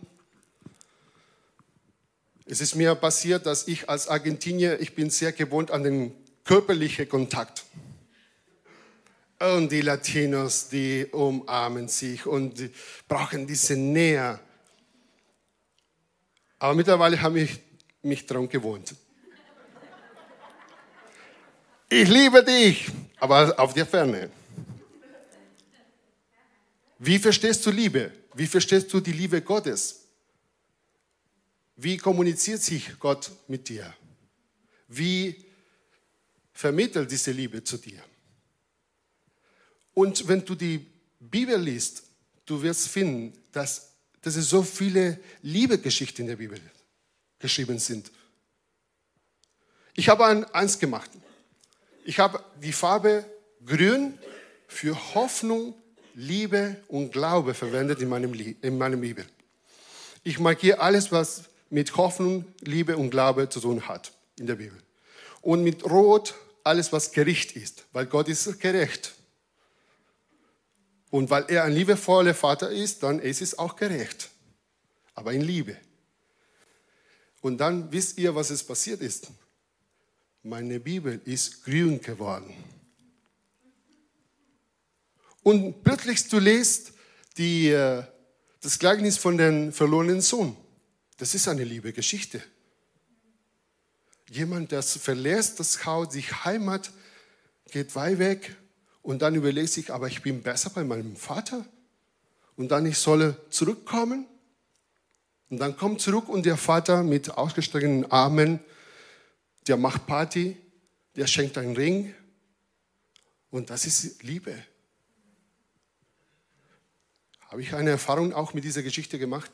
Es 2.46 2.60
ist 2.60 2.74
mir 2.74 2.94
passiert, 2.94 3.46
dass 3.46 3.68
ich 3.68 3.88
als 3.88 4.08
Argentinier, 4.08 4.80
ich 4.80 4.94
bin 4.94 5.10
sehr 5.10 5.32
gewohnt 5.32 5.70
an 5.70 5.84
den 5.84 6.14
körperlichen 6.44 7.08
Kontakt. 7.08 7.64
Und 9.40 9.72
die 9.72 9.80
Latinos, 9.80 10.68
die 10.68 11.06
umarmen 11.06 11.88
sich 11.88 12.26
und 12.26 12.70
brauchen 13.08 13.46
diese 13.46 13.74
Nähe. 13.74 14.38
Aber 16.58 16.74
mittlerweile 16.74 17.20
habe 17.20 17.40
ich 17.40 17.58
mich 18.02 18.26
daran 18.26 18.48
gewohnt. 18.48 18.94
Ich 21.88 22.06
liebe 22.06 22.44
dich, 22.44 22.90
aber 23.18 23.58
auf 23.58 23.72
der 23.72 23.86
Ferne. 23.86 24.30
Wie 26.98 27.18
verstehst 27.18 27.64
du 27.64 27.70
Liebe? 27.70 28.12
Wie 28.34 28.46
verstehst 28.46 28.92
du 28.92 29.00
die 29.00 29.12
Liebe 29.12 29.40
Gottes? 29.40 30.04
Wie 31.76 31.96
kommuniziert 31.96 32.60
sich 32.60 32.98
Gott 32.98 33.30
mit 33.48 33.66
dir? 33.70 33.92
Wie 34.86 35.46
vermittelt 36.52 37.10
diese 37.10 37.32
Liebe 37.32 37.64
zu 37.64 37.78
dir? 37.78 38.02
Und 39.94 40.28
wenn 40.28 40.44
du 40.44 40.54
die 40.54 40.86
Bibel 41.18 41.58
liest, 41.60 42.04
du 42.46 42.62
wirst 42.62 42.88
finden, 42.88 43.32
dass, 43.52 43.92
dass 44.22 44.36
es 44.36 44.48
so 44.48 44.62
viele 44.62 45.18
Liebegeschichten 45.42 46.24
in 46.24 46.28
der 46.28 46.36
Bibel 46.36 46.60
geschrieben 47.38 47.78
sind. 47.78 48.10
Ich 49.94 50.08
habe 50.08 50.24
eins 50.54 50.78
gemacht. 50.78 51.10
Ich 52.04 52.18
habe 52.18 52.42
die 52.62 52.72
Farbe 52.72 53.24
grün 53.64 54.18
für 54.68 54.96
Hoffnung, 55.14 55.74
Liebe 56.14 56.82
und 56.88 57.12
Glaube 57.12 57.54
verwendet 57.54 58.00
in 58.00 58.08
meinem, 58.08 58.32
in 58.34 58.78
meinem 58.78 59.00
Bibel. 59.00 59.24
Ich 60.22 60.38
markiere 60.38 60.80
alles, 60.80 61.12
was 61.12 61.44
mit 61.70 61.96
Hoffnung, 61.96 62.44
Liebe 62.60 62.96
und 62.96 63.10
Glaube 63.10 63.48
zu 63.48 63.60
tun 63.60 63.88
hat 63.88 64.12
in 64.38 64.46
der 64.46 64.56
Bibel. 64.56 64.78
Und 65.40 65.62
mit 65.62 65.84
Rot 65.84 66.34
alles, 66.64 66.92
was 66.92 67.12
Gericht 67.12 67.52
ist, 67.52 67.84
weil 67.92 68.06
Gott 68.06 68.28
ist 68.28 68.60
gerecht. 68.60 69.14
Und 71.10 71.28
weil 71.28 71.44
er 71.48 71.64
ein 71.64 71.72
liebevoller 71.72 72.34
Vater 72.34 72.70
ist, 72.70 73.02
dann 73.02 73.18
ist 73.18 73.42
es 73.42 73.58
auch 73.58 73.76
gerecht. 73.76 74.30
Aber 75.14 75.32
in 75.32 75.40
Liebe. 75.40 75.76
Und 77.40 77.58
dann 77.58 77.90
wisst 77.90 78.18
ihr, 78.18 78.34
was 78.34 78.50
es 78.50 78.62
passiert 78.62 79.00
ist. 79.00 79.28
Meine 80.42 80.78
Bibel 80.78 81.20
ist 81.24 81.64
grün 81.64 82.00
geworden. 82.00 82.54
Und 85.42 85.82
plötzlich 85.82 86.28
du 86.28 86.38
lest 86.38 86.92
die, 87.36 87.68
äh, 87.68 88.04
das 88.60 88.78
Gleichnis 88.78 89.18
von 89.18 89.36
dem 89.36 89.72
verlorenen 89.72 90.20
Sohn. 90.20 90.56
Das 91.16 91.34
ist 91.34 91.48
eine 91.48 91.64
liebe 91.64 91.92
Geschichte. 91.92 92.42
Jemand, 94.30 94.70
der 94.70 94.82
verlässt 94.82 95.58
das 95.58 95.84
Haus, 95.84 96.12
sich 96.12 96.44
Heimat, 96.44 96.92
geht 97.70 97.94
weit 97.94 98.18
weg 98.18 98.56
und 99.02 99.22
dann 99.22 99.34
überlegt 99.34 99.70
sich, 99.70 99.92
aber 99.92 100.08
ich 100.08 100.22
bin 100.22 100.42
besser 100.42 100.70
bei 100.70 100.84
meinem 100.84 101.16
Vater 101.16 101.64
und 102.56 102.68
dann 102.70 102.86
ich 102.86 102.98
solle 102.98 103.36
zurückkommen. 103.50 104.26
Und 105.48 105.58
dann 105.58 105.76
kommt 105.76 106.00
zurück 106.00 106.28
und 106.28 106.46
der 106.46 106.56
Vater 106.56 107.02
mit 107.02 107.30
ausgestreckten 107.30 108.10
Armen, 108.10 108.60
der 109.66 109.76
macht 109.76 110.06
Party, 110.06 110.56
der 111.16 111.26
schenkt 111.26 111.58
einen 111.58 111.74
Ring 111.74 112.14
und 113.50 113.70
das 113.70 113.84
ist 113.84 114.22
Liebe. 114.22 114.54
Habe 117.40 117.62
ich 117.62 117.74
eine 117.74 117.90
Erfahrung 117.90 118.32
auch 118.32 118.54
mit 118.54 118.62
dieser 118.62 118.82
Geschichte 118.82 119.18
gemacht? 119.18 119.50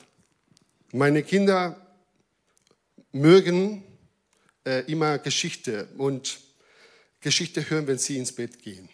Meine 0.92 1.22
Kinder 1.22 1.80
mögen 3.12 3.82
äh, 4.66 4.80
immer 4.90 5.18
Geschichte 5.18 5.88
und 5.96 6.40
Geschichte 7.20 7.68
hören, 7.70 7.86
wenn 7.86 7.98
sie 7.98 8.18
ins 8.18 8.32
Bett 8.32 8.62
gehen. 8.62 8.88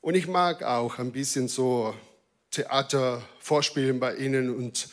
Und 0.00 0.14
ich 0.14 0.26
mag 0.26 0.62
auch 0.62 0.98
ein 0.98 1.12
bisschen 1.12 1.48
so 1.48 1.94
Theater 2.50 3.22
vorspielen 3.38 4.00
bei 4.00 4.16
ihnen 4.16 4.54
und 4.54 4.88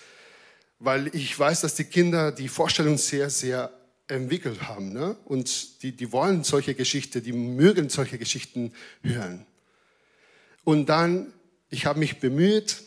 weil 0.80 1.14
ich 1.16 1.38
weiß, 1.38 1.62
dass 1.62 1.76
die 1.76 1.86
Kinder 1.86 2.32
die 2.32 2.50
Vorstellung 2.50 2.98
sehr, 2.98 3.30
sehr 3.30 3.72
entwickelt 4.08 4.64
haben. 4.64 4.94
Ne? 4.94 5.16
Und 5.26 5.82
die, 5.82 5.92
die 5.92 6.12
wollen 6.12 6.44
solche 6.44 6.76
Geschichten, 6.76 7.24
die 7.24 7.34
mögen 7.34 7.90
solche 7.90 8.18
Geschichten 8.18 8.74
hören. 9.02 9.46
Und 10.64 10.88
dann, 10.88 11.34
ich 11.70 11.86
habe 11.86 12.00
mich 12.00 12.20
bemüht, 12.20 12.84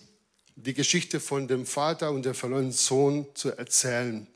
die 0.57 0.75
Geschichte 0.75 1.21
von 1.21 1.49
dem 1.49 1.67
Vater 1.67 2.11
und 2.11 2.27
dem 2.27 2.35
verlorenen 2.35 2.73
Sohn 2.73 3.27
zu 3.35 3.51
erzählen. 3.57 4.27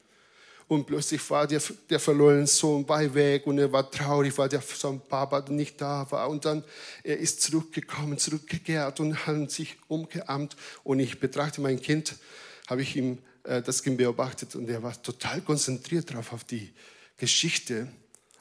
Und 0.75 0.87
plötzlich 0.87 1.31
war 1.31 1.47
der, 1.47 1.63
der 1.89 2.01
verlorene 2.01 2.49
Sohn 2.49 2.85
bei 2.85 3.15
weg 3.15 3.47
und 3.47 3.59
er 3.59 3.71
war 3.71 3.89
traurig, 3.89 4.37
weil 4.37 4.49
der 4.49 4.61
sein 4.61 5.01
Papa 5.01 5.45
nicht 5.49 5.81
da 5.81 6.11
war. 6.11 6.29
Und 6.29 6.45
dann 6.45 6.65
er 7.05 7.17
ist 7.17 7.43
zurückgekommen, 7.43 8.19
zurückgekehrt 8.19 8.99
und 8.99 9.25
hat 9.25 9.53
sich 9.53 9.77
umgeammt. 9.87 10.57
Und 10.83 10.99
ich 10.99 11.21
betrachte 11.21 11.61
mein 11.61 11.81
Kind, 11.81 12.17
habe 12.67 12.83
ich 12.83 12.97
ihm 12.97 13.19
äh, 13.45 13.63
das 13.63 13.85
Kind 13.85 13.99
beobachtet 13.99 14.57
und 14.57 14.69
er 14.69 14.83
war 14.83 15.01
total 15.01 15.43
konzentriert 15.43 16.11
darauf 16.11 16.33
auf 16.33 16.43
die 16.43 16.73
Geschichte. 17.17 17.87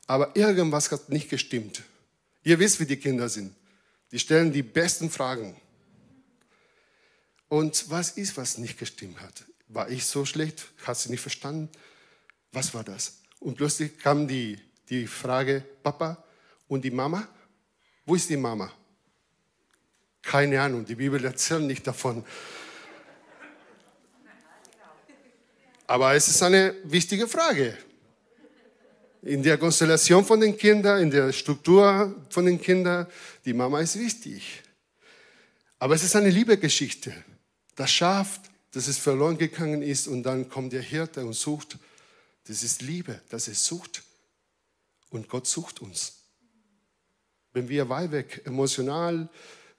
Aber 0.08 0.36
irgendwas 0.36 0.92
hat 0.92 1.10
nicht 1.10 1.30
gestimmt. 1.30 1.84
Ihr 2.44 2.58
wisst, 2.58 2.80
wie 2.80 2.88
die 2.88 2.98
Kinder 2.98 3.30
sind. 3.30 3.54
Die 4.12 4.18
stellen 4.18 4.52
die 4.52 4.64
besten 4.64 5.12
Fragen. 5.12 5.56
Und 7.48 7.92
was 7.92 8.12
ist, 8.12 8.38
was 8.38 8.58
nicht 8.58 8.80
gestimmt 8.80 9.22
hat? 9.22 9.46
War 9.68 9.88
ich 9.90 10.06
so 10.06 10.26
schlecht? 10.26 10.66
Hat 10.84 10.98
sie 10.98 11.12
nicht 11.12 11.22
verstanden? 11.22 11.70
Was 12.54 12.74
war 12.74 12.84
das? 12.84 13.18
Und 13.40 13.58
plötzlich 13.58 13.98
kam 13.98 14.28
die, 14.28 14.58
die 14.88 15.08
Frage, 15.08 15.64
Papa 15.82 16.24
und 16.68 16.86
die 16.86 16.92
Mama? 16.92 17.28
Wo 18.06 18.16
ist 18.16 18.30
die 18.30 18.38
Mama? 18.38 18.72
Keine 20.22 20.62
Ahnung, 20.62 20.86
die 20.86 20.96
Bibel 20.96 21.24
erzählt 21.26 21.64
nicht 21.64 21.86
davon. 21.86 22.24
Aber 25.88 26.14
es 26.14 26.28
ist 26.28 26.42
eine 26.44 26.76
wichtige 26.84 27.28
Frage. 27.28 27.78
In 29.24 29.42
der 29.42 29.58
Konstellation 29.58 30.24
von 30.24 30.40
den 30.40 30.56
Kindern, 30.56 31.02
in 31.02 31.10
der 31.10 31.32
Struktur 31.32 32.24
von 32.30 32.46
den 32.46 32.62
Kindern, 32.62 33.08
die 33.46 33.54
Mama 33.54 33.80
ist 33.80 33.98
wichtig. 33.98 34.62
Aber 35.80 35.96
es 35.96 36.04
ist 36.04 36.16
eine 36.16 36.30
Liebegeschichte. 36.30 37.14
Das 37.76 37.92
Schaf, 37.92 38.40
das 38.72 38.88
es 38.88 38.98
verloren 38.98 39.38
gegangen 39.38 39.82
ist 39.82 40.08
und 40.08 40.24
dann 40.24 40.50
kommt 40.50 40.74
der 40.74 40.82
Hirte 40.82 41.26
und 41.26 41.34
sucht 41.34 41.78
das 42.48 42.64
ist 42.64 42.82
Liebe, 42.82 43.22
das 43.30 43.48
ist 43.48 43.66
Sucht. 43.66 44.04
Und 45.10 45.30
Gott 45.30 45.48
sucht 45.48 45.82
uns. 45.82 46.24
Wenn 47.54 47.70
wir 47.70 47.88
weit 47.90 48.12
weg, 48.12 48.42
emotional, 48.46 49.30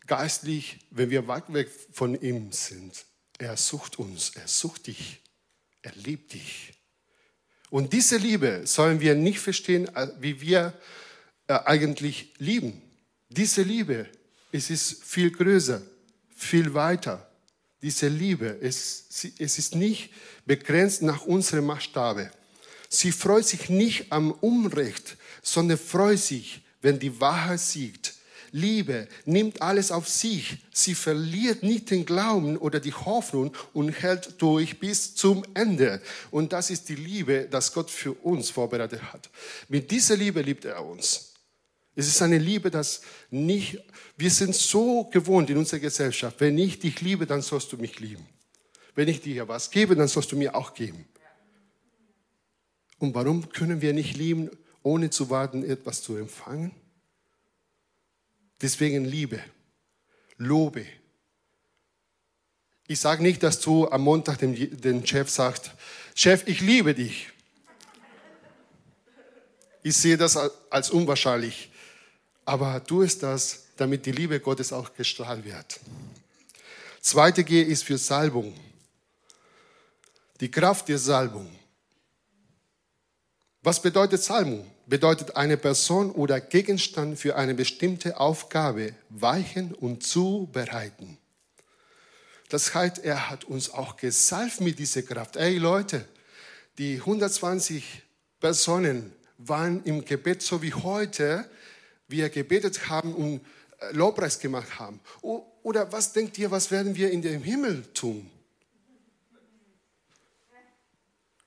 geistlich, 0.07 0.79
wenn 0.91 1.11
wir 1.11 1.27
weit 1.27 1.53
weg 1.53 1.69
von 1.93 2.21
ihm 2.21 2.53
sind, 2.53 3.05
er 3.39 3.57
sucht 3.57 3.99
uns, 3.99 4.31
er 4.31 4.47
sucht 4.47 4.87
dich, 4.87 5.21
er 5.83 5.93
liebt 5.97 6.33
dich. 6.33 6.73
Und 7.71 7.93
diese 7.93 8.17
Liebe 8.17 8.63
sollen 8.67 9.01
wir 9.01 9.17
nicht 9.17 9.41
verstehen, 9.41 9.89
äh, 9.97 10.09
wie 10.21 10.41
wir 10.41 10.79
äh, 11.49 11.55
eigentlich 11.65 12.33
lieben. 12.39 12.81
Diese 13.29 13.63
Liebe, 13.63 14.09
es 14.53 14.71
ist 14.71 15.03
viel 15.03 15.33
größer, 15.33 15.83
viel 16.37 16.73
weiter. 16.75 17.29
Diese 17.83 18.07
Liebe, 18.07 18.59
es, 18.61 19.35
es 19.39 19.59
ist 19.59 19.75
nicht 19.75 20.13
begrenzt 20.47 21.03
nach 21.03 21.27
unserem 21.27 21.67
Maßstabe. 21.67 22.31
Sie 22.89 23.13
freut 23.13 23.47
sich 23.47 23.69
nicht 23.69 24.13
am 24.13 24.33
Unrecht, 24.33 25.17
sondern 25.43 25.79
freut 25.79 26.19
sich, 26.19 26.63
wenn 26.83 26.99
die 26.99 27.21
Wahrheit 27.21 27.61
siegt. 27.61 28.15
Liebe 28.55 29.09
nimmt 29.25 29.61
alles 29.63 29.91
auf 29.91 30.09
sich. 30.09 30.59
Sie 30.73 30.95
verliert 30.95 31.65
nicht 31.65 31.91
den 31.91 32.07
Glauben 32.07 32.57
oder 32.57 32.79
die 32.79 32.93
Hoffnung 32.93 33.53
und 33.73 33.91
hält 33.91 34.41
durch 34.41 34.79
bis 34.79 35.17
zum 35.17 35.45
Ende. 35.55 36.01
Und 36.31 36.53
das 36.53 36.71
ist 36.71 36.89
die 36.89 36.95
Liebe, 36.95 37.49
das 37.51 37.73
Gott 37.73 37.91
für 37.91 38.13
uns 38.13 38.51
vorbereitet 38.51 39.03
hat. 39.13 39.29
Mit 39.69 39.91
dieser 39.91 40.17
Liebe 40.17 40.41
liebt 40.41 40.65
er 40.67 40.85
uns. 40.85 41.33
Es 41.97 42.07
ist 42.07 42.23
eine 42.23 42.39
Liebe, 42.39 42.71
das 42.71 43.03
nicht, 43.29 43.79
wir 44.17 44.31
sind 44.31 44.55
so 44.55 45.05
gewohnt 45.05 45.51
in 45.51 45.57
unserer 45.57 45.81
Gesellschaft, 45.81 46.41
wenn 46.41 46.57
ich 46.57 46.79
dich 46.79 47.01
liebe, 47.01 47.27
dann 47.27 47.43
sollst 47.43 47.73
du 47.73 47.77
mich 47.77 47.99
lieben. 47.99 48.27
Wenn 48.95 49.09
ich 49.09 49.21
dir 49.21 49.49
was 49.49 49.71
gebe, 49.71 49.97
dann 49.97 50.07
sollst 50.07 50.31
du 50.31 50.37
mir 50.37 50.55
auch 50.55 50.75
geben. 50.75 51.07
Und 53.05 53.15
warum 53.15 53.51
können 53.51 53.83
wir 53.83 53.93
nicht 53.93 54.17
lieben, 54.17 54.51
ohne 54.83 55.11
zu 55.11 55.29
warten, 55.29 55.63
etwas 55.63 56.03
zu 56.03 56.17
empfangen? 56.17 56.75
Deswegen 58.63 59.05
Liebe, 59.05 59.45
Lobe. 60.39 60.87
Ich 62.87 63.01
sage 63.01 63.23
nicht, 63.23 63.43
dass 63.43 63.61
du 63.61 63.87
am 63.91 64.01
Montag 64.01 64.39
dem, 64.39 64.55
dem 64.81 65.05
Chef 65.05 65.29
sagst, 65.29 65.73
Chef, 66.15 66.45
ich 66.47 66.63
liebe 66.63 66.95
dich. 66.95 67.29
Ich 69.83 69.99
sehe 69.99 70.17
das 70.17 70.39
als 70.71 70.89
unwahrscheinlich. 70.89 71.71
Aber 72.47 72.83
tu 72.83 73.03
es 73.03 73.19
das, 73.19 73.65
damit 73.77 74.07
die 74.07 74.13
Liebe 74.13 74.41
Gottes 74.41 74.73
auch 74.73 74.95
gestrahlt 74.95 75.45
wird. 75.45 75.79
Zweite 77.03 77.45
G 77.45 77.61
ist 77.61 77.85
für 77.85 77.99
Salbung. 77.99 78.59
Die 80.41 80.51
Kraft 80.51 80.89
der 80.89 80.99
Salbung. 80.99 81.55
Was 83.65 83.81
bedeutet 83.81 84.23
Salbung? 84.23 84.71
Bedeutet 84.85 85.37
eine 85.37 85.57
Person 85.57 86.11
oder 86.11 86.39
Gegenstand 86.39 87.19
für 87.19 87.35
eine 87.37 87.55
bestimmte 87.55 88.21
Aufgabe 88.21 88.93
weichen 89.09 89.73
und 89.73 90.03
zubereiten. 90.03 91.17
Das 92.51 92.75
heißt, 92.75 92.99
er 92.99 93.31
hat 93.31 93.45
uns 93.45 93.71
auch 93.71 93.97
gesalbt 93.97 94.61
mit 94.61 94.79
dieser 94.79 95.01
Kraft. 95.01 95.37
Ey 95.37 95.57
Leute, 95.57 96.07
die 96.77 96.97
120 96.97 98.03
Personen 98.39 99.15
waren 99.39 99.83
im 99.85 100.05
Gebet 100.05 100.43
so 100.43 100.61
wie 100.61 100.75
heute, 100.75 101.49
wir 102.07 102.29
gebetet 102.29 102.91
haben 102.91 103.15
und 103.15 103.41
äh, 103.79 103.93
Lobpreis 103.93 104.41
gemacht 104.41 104.79
haben. 104.79 105.01
Oder 105.23 105.91
was 105.91 106.13
denkt 106.13 106.37
ihr, 106.37 106.51
was 106.51 106.71
werden 106.71 106.95
wir 106.97 107.11
in 107.11 107.23
dem 107.23 107.43
Himmel 107.43 107.83
tun? 107.95 108.31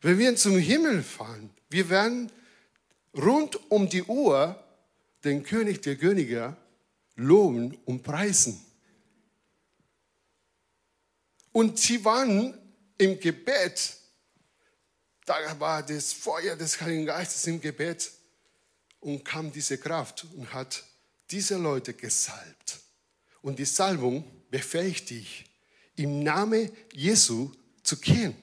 Wenn 0.01 0.17
wir 0.17 0.36
zum 0.36 0.57
Himmel 0.57 1.03
fahren, 1.03 1.51
wir 1.69 1.89
werden 1.89 2.31
rund 3.15 3.71
um 3.71 3.89
die 3.89 4.03
Uhr 4.03 4.63
den 5.24 5.43
König 5.43 5.81
der 5.81 5.97
Könige 5.97 6.55
loben 7.15 7.75
und 7.86 8.03
preisen. 8.03 8.63
Und 11.51 11.79
sie 11.79 12.05
waren 12.05 12.57
im 12.97 13.19
Gebet, 13.19 13.95
da 15.25 15.59
war 15.59 15.83
das 15.83 16.13
Feuer 16.13 16.55
des 16.55 16.79
Heiligen 16.79 17.05
Geistes 17.07 17.47
im 17.47 17.59
Gebet 17.59 18.12
und 19.00 19.25
kam 19.25 19.51
diese 19.51 19.77
Kraft 19.77 20.25
und 20.36 20.53
hat 20.53 20.83
diese 21.31 21.57
Leute 21.57 21.93
gesalbt. 21.93 22.79
Und 23.41 23.59
die 23.59 23.65
Salbung 23.65 24.24
befähigt 24.50 25.09
dich, 25.09 25.45
im 25.95 26.21
Namen 26.24 26.71
Jesu 26.93 27.51
zu 27.83 27.97
gehen. 27.97 28.36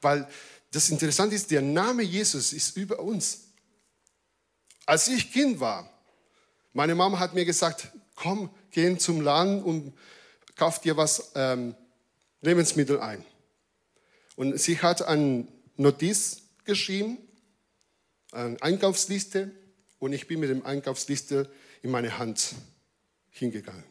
Weil 0.00 0.28
das 0.70 0.90
Interessante 0.90 1.34
ist, 1.34 1.50
der 1.50 1.62
Name 1.62 2.02
Jesus 2.02 2.52
ist 2.52 2.76
über 2.76 3.00
uns. 3.00 3.48
Als 4.86 5.08
ich 5.08 5.32
Kind 5.32 5.60
war, 5.60 5.90
meine 6.72 6.94
Mama 6.94 7.18
hat 7.18 7.34
mir 7.34 7.44
gesagt, 7.44 7.88
komm, 8.14 8.50
geh 8.70 8.96
zum 8.98 9.20
Laden 9.20 9.62
und 9.62 9.94
kauf 10.56 10.80
dir 10.80 10.96
was 10.96 11.32
ähm, 11.34 11.74
Lebensmittel 12.40 13.00
ein. 13.00 13.24
Und 14.36 14.58
sie 14.60 14.78
hat 14.80 15.02
eine 15.02 15.48
Notiz 15.76 16.42
geschrieben, 16.64 17.18
eine 18.32 18.60
Einkaufsliste, 18.62 19.50
und 19.98 20.12
ich 20.12 20.28
bin 20.28 20.40
mit 20.40 20.50
dem 20.50 20.64
Einkaufsliste 20.64 21.50
in 21.82 21.90
meine 21.90 22.18
Hand 22.18 22.54
hingegangen. 23.30 23.84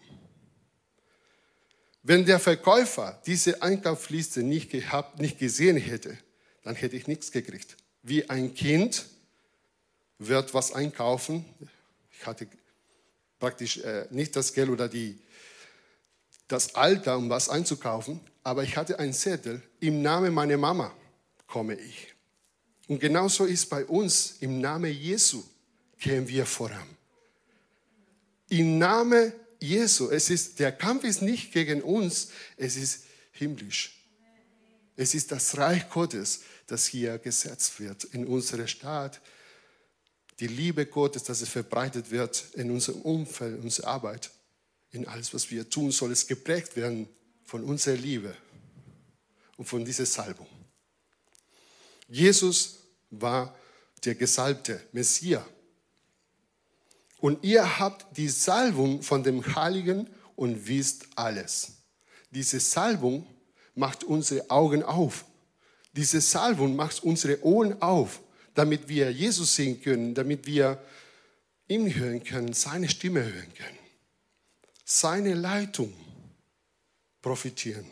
Wenn 2.04 2.26
der 2.26 2.40
Verkäufer 2.40 3.22
diese 3.26 3.62
Einkaufsliste 3.62 4.42
nicht 4.42 4.70
gehabt, 4.70 5.20
nicht 5.20 5.40
gesehen 5.40 5.76
hätte, 5.76 6.18
dann 6.68 6.76
hätte 6.76 6.98
ich 6.98 7.08
nichts 7.08 7.32
gekriegt. 7.32 7.78
Wie 8.04 8.30
ein 8.30 8.54
Kind 8.54 9.06
wird 10.20 10.54
was 10.54 10.74
einkaufen. 10.74 11.46
Ich 12.12 12.26
hatte 12.26 12.46
praktisch 13.40 13.78
äh, 13.78 14.06
nicht 14.12 14.36
das 14.36 14.52
Geld 14.52 14.68
oder 14.68 14.90
die, 14.90 15.18
das 16.50 16.76
Alter, 16.76 17.18
um 17.18 17.30
was 17.30 17.48
einzukaufen, 17.48 18.20
aber 18.44 18.64
ich 18.64 18.76
hatte 18.76 19.00
einen 19.00 19.14
Zettel, 19.14 19.62
im 19.80 20.02
Namen 20.02 20.34
meiner 20.34 20.58
Mama 20.58 20.94
komme 21.48 21.76
ich. 21.76 22.14
Und 22.90 23.00
genauso 23.00 23.46
ist 23.46 23.70
bei 23.70 23.86
uns, 23.86 24.36
im 24.42 24.60
Namen 24.60 24.92
Jesu 24.92 25.42
gehen 25.98 26.28
wir 26.28 26.46
voran. 26.46 26.90
Im 28.50 28.78
Namen 28.78 29.32
Jesu, 29.62 30.10
es 30.10 30.30
ist, 30.30 30.60
der 30.60 30.74
Kampf 30.74 31.06
ist 31.06 31.22
nicht 31.22 31.54
gegen 31.54 31.82
uns, 31.82 32.28
es 32.58 32.76
ist 32.76 33.06
himmlisch. 33.32 33.94
Es 34.98 35.14
ist 35.14 35.32
das 35.32 35.56
Reich 35.58 35.88
Gottes, 35.90 36.42
das 36.68 36.86
hier 36.86 37.18
gesetzt 37.18 37.80
wird 37.80 38.04
in 38.06 38.28
unserer 38.28 38.68
Stadt. 38.68 39.22
Die 40.40 40.48
Liebe 40.48 40.86
Gottes, 40.86 41.24
dass 41.24 41.42
es 41.42 41.50
verbreitet 41.50 42.12
wird 42.12 42.46
in 42.54 42.70
unserem 42.70 43.02
Umfeld, 43.02 43.58
in 43.58 43.64
unserer 43.64 43.88
Arbeit, 43.88 44.30
in 44.92 45.08
alles, 45.08 45.34
was 45.34 45.50
wir 45.50 45.70
tun, 45.70 45.92
soll 45.92 46.12
es 46.12 46.28
geprägt 46.28 46.76
werden 46.76 47.08
von 47.44 47.64
unserer 47.64 47.96
Liebe 47.96 48.36
und 49.56 49.66
von 49.66 49.84
dieser 49.84 50.06
Salbung. 50.06 50.48
Jesus 52.08 52.80
war 53.10 53.56
der 54.04 54.16
gesalbte 54.16 54.82
Messias. 54.92 55.44
Und 57.20 57.44
ihr 57.44 57.80
habt 57.80 58.06
die 58.16 58.30
Salbung 58.30 59.02
von 59.02 59.24
dem 59.24 59.56
Heiligen 59.56 60.08
und 60.36 60.68
wisst 60.68 61.08
alles. 61.16 61.72
Diese 62.30 62.60
Salbung 62.60 63.26
macht 63.74 64.04
unsere 64.04 64.50
Augen 64.52 64.84
auf. 64.84 65.26
Diese 65.98 66.22
Salbung 66.22 66.76
macht 66.76 67.04
unsere 67.04 67.44
Ohren 67.44 67.82
auf, 67.82 68.22
damit 68.54 68.88
wir 68.88 69.12
Jesus 69.12 69.56
sehen 69.56 69.82
können, 69.82 70.14
damit 70.14 70.46
wir 70.46 70.80
ihn 71.68 71.92
hören 71.94 72.24
können, 72.24 72.54
seine 72.54 72.88
Stimme 72.88 73.24
hören 73.24 73.52
können, 73.58 73.80
seine 74.86 75.34
Leitung 75.34 75.92
profitieren. 77.20 77.88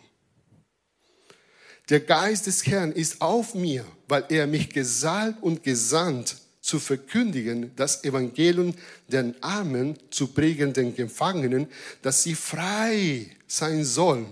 Der 1.89 2.00
Geist 2.00 2.46
des 2.46 2.68
Herrn 2.68 2.91
ist 2.91 3.22
auf 3.22 3.56
mir, 3.56 3.84
weil 4.08 4.26
er 4.30 4.46
mich 4.46 4.70
gesalbt 4.70 5.41
und 5.41 5.63
gesandt 5.63 6.38
zu 6.62 6.80
verkündigen, 6.80 7.72
das 7.76 8.04
Evangelium 8.04 8.76
den 9.08 9.41
Armen 9.41 9.98
zu 10.12 10.28
prägen, 10.28 10.74
den 10.74 10.96
Gefangenen, 10.96 11.68
dass 12.04 12.22
sie 12.22 12.36
frei 12.36 13.32
sein 13.48 13.84
sollen 13.84 14.28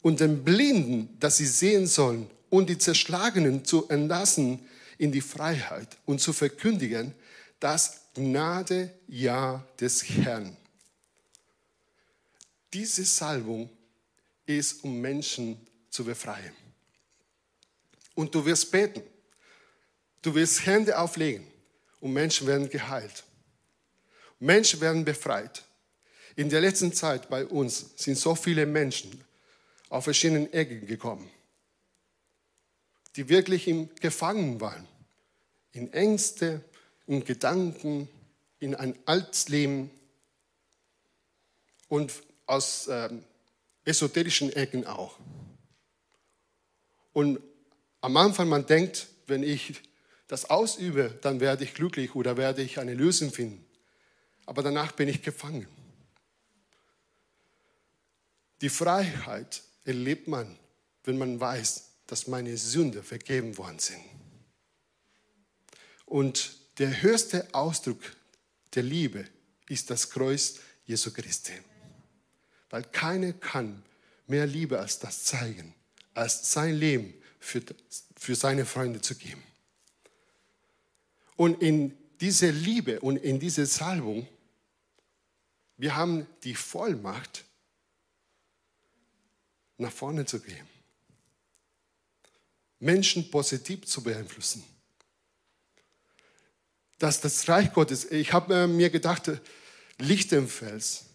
und 0.00 0.20
den 0.20 0.44
Blinden, 0.44 1.16
dass 1.18 1.38
sie 1.38 1.46
sehen 1.46 1.88
sollen 1.88 2.30
und 2.54 2.70
die 2.70 2.78
Zerschlagenen 2.78 3.64
zu 3.64 3.88
entlassen 3.88 4.64
in 4.96 5.10
die 5.10 5.20
Freiheit 5.20 5.96
und 6.04 6.20
zu 6.20 6.32
verkündigen, 6.32 7.12
das 7.58 8.02
Gnade 8.14 8.94
ja 9.08 9.66
des 9.80 10.08
Herrn. 10.08 10.56
Diese 12.72 13.04
Salbung 13.04 13.68
ist, 14.46 14.84
um 14.84 15.00
Menschen 15.00 15.66
zu 15.90 16.04
befreien. 16.04 16.54
Und 18.14 18.32
du 18.32 18.46
wirst 18.46 18.70
beten. 18.70 19.02
Du 20.22 20.32
wirst 20.32 20.64
Hände 20.64 20.96
auflegen 20.96 21.44
und 21.98 22.12
Menschen 22.12 22.46
werden 22.46 22.70
geheilt. 22.70 23.24
Menschen 24.38 24.80
werden 24.80 25.04
befreit. 25.04 25.64
In 26.36 26.48
der 26.48 26.60
letzten 26.60 26.92
Zeit 26.92 27.28
bei 27.28 27.44
uns 27.46 27.94
sind 27.96 28.16
so 28.16 28.36
viele 28.36 28.64
Menschen 28.64 29.24
auf 29.88 30.04
verschiedenen 30.04 30.52
Ecken 30.52 30.86
gekommen, 30.86 31.28
die 33.16 33.28
wirklich 33.28 33.68
im 33.68 33.94
Gefangen 33.96 34.60
waren. 34.60 34.86
In 35.72 35.92
Ängste, 35.92 36.62
in 37.06 37.24
Gedanken, 37.24 38.08
in 38.58 38.74
ein 38.74 38.96
altes 39.06 39.48
Leben 39.48 39.90
und 41.88 42.12
aus 42.46 42.88
ähm, 42.88 43.24
esoterischen 43.84 44.52
Ecken 44.52 44.86
auch. 44.86 45.18
Und 47.12 47.40
am 48.00 48.16
Anfang 48.16 48.48
man 48.48 48.66
denkt, 48.66 49.06
wenn 49.26 49.42
ich 49.42 49.80
das 50.26 50.50
ausübe, 50.50 51.18
dann 51.22 51.40
werde 51.40 51.64
ich 51.64 51.74
glücklich 51.74 52.14
oder 52.14 52.36
werde 52.36 52.62
ich 52.62 52.78
eine 52.78 52.94
Lösung 52.94 53.30
finden. 53.30 53.64
Aber 54.46 54.62
danach 54.62 54.92
bin 54.92 55.08
ich 55.08 55.22
gefangen. 55.22 55.66
Die 58.60 58.68
Freiheit 58.68 59.62
erlebt 59.84 60.28
man, 60.28 60.58
wenn 61.04 61.18
man 61.18 61.38
weiß, 61.38 61.93
dass 62.06 62.26
meine 62.26 62.56
Sünde 62.56 63.02
vergeben 63.02 63.56
worden 63.56 63.78
sind. 63.78 64.02
Und 66.06 66.58
der 66.78 67.02
höchste 67.02 67.52
Ausdruck 67.54 68.00
der 68.74 68.82
Liebe 68.82 69.26
ist 69.68 69.90
das 69.90 70.10
Kreuz 70.10 70.60
Jesu 70.86 71.12
Christi. 71.12 71.52
Weil 72.70 72.84
keiner 72.84 73.32
kann 73.32 73.82
mehr 74.26 74.46
Liebe 74.46 74.78
als 74.78 74.98
das 74.98 75.24
zeigen, 75.24 75.74
als 76.12 76.52
sein 76.52 76.74
Leben 76.74 77.14
für, 77.38 77.62
für 78.16 78.34
seine 78.34 78.66
Freunde 78.66 79.00
zu 79.00 79.14
geben. 79.14 79.42
Und 81.36 81.62
in 81.62 81.96
diese 82.20 82.50
Liebe 82.50 83.00
und 83.00 83.16
in 83.16 83.40
diese 83.40 83.66
Salbung, 83.66 84.26
wir 85.76 85.96
haben 85.96 86.26
die 86.42 86.54
Vollmacht, 86.54 87.44
nach 89.76 89.92
vorne 89.92 90.24
zu 90.24 90.40
gehen. 90.40 90.66
Menschen 92.84 93.30
positiv 93.30 93.86
zu 93.86 94.02
beeinflussen. 94.02 94.62
dass 96.98 97.20
das 97.20 97.48
Reich 97.48 97.72
Gottes, 97.72 98.10
ich 98.10 98.32
habe 98.32 98.66
mir 98.66 98.88
gedacht, 98.88 99.30
Licht 99.98 100.32
im 100.32 100.48
Fels. 100.48 101.06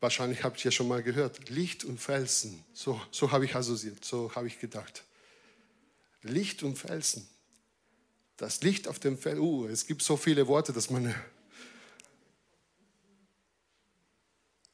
Wahrscheinlich 0.00 0.42
habt 0.44 0.64
ihr 0.64 0.70
schon 0.70 0.88
mal 0.88 1.02
gehört. 1.02 1.50
Licht 1.50 1.84
und 1.84 1.98
Felsen. 1.98 2.64
So, 2.72 3.00
so 3.10 3.30
habe 3.30 3.44
ich 3.44 3.54
assoziiert, 3.54 4.04
so 4.04 4.34
habe 4.34 4.46
ich 4.46 4.58
gedacht. 4.58 5.04
Licht 6.22 6.62
und 6.62 6.78
Felsen. 6.78 7.26
Das 8.36 8.62
Licht 8.62 8.86
auf 8.88 8.98
dem 8.98 9.18
Fels. 9.18 9.38
Uh, 9.38 9.66
es 9.66 9.86
gibt 9.86 10.02
so 10.02 10.16
viele 10.16 10.46
Worte, 10.46 10.72
dass 10.72 10.88
man. 10.88 11.14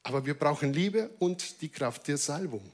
Aber 0.03 0.25
wir 0.27 0.35
brauchen 0.35 0.73
Liebe 0.73 1.11
und 1.19 1.63
die 1.63 1.69
Kraft 1.69 2.07
der 2.07 2.19
Salbung. 2.19 2.71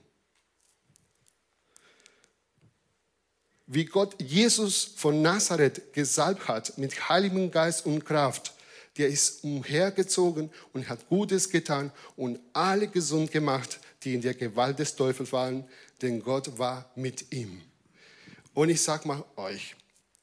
Wie 3.66 3.84
Gott 3.84 4.20
Jesus 4.20 4.84
von 4.96 5.22
Nazareth 5.22 5.92
gesalbt 5.92 6.48
hat 6.48 6.78
mit 6.78 7.08
Heiligem 7.08 7.50
Geist 7.50 7.84
und 7.86 8.04
Kraft. 8.04 8.54
Der 8.96 9.08
ist 9.08 9.44
umhergezogen 9.44 10.50
und 10.72 10.88
hat 10.88 11.08
Gutes 11.08 11.50
getan 11.50 11.92
und 12.16 12.38
alle 12.52 12.88
gesund 12.88 13.30
gemacht, 13.30 13.80
die 14.02 14.14
in 14.14 14.22
der 14.22 14.34
Gewalt 14.34 14.78
des 14.78 14.94
Teufels 14.94 15.32
waren, 15.32 15.64
denn 16.00 16.22
Gott 16.22 16.58
war 16.58 16.90
mit 16.94 17.32
ihm. 17.32 17.60
Und 18.54 18.70
ich 18.70 18.80
sage 18.80 19.06
mal 19.08 19.24
euch, 19.36 19.74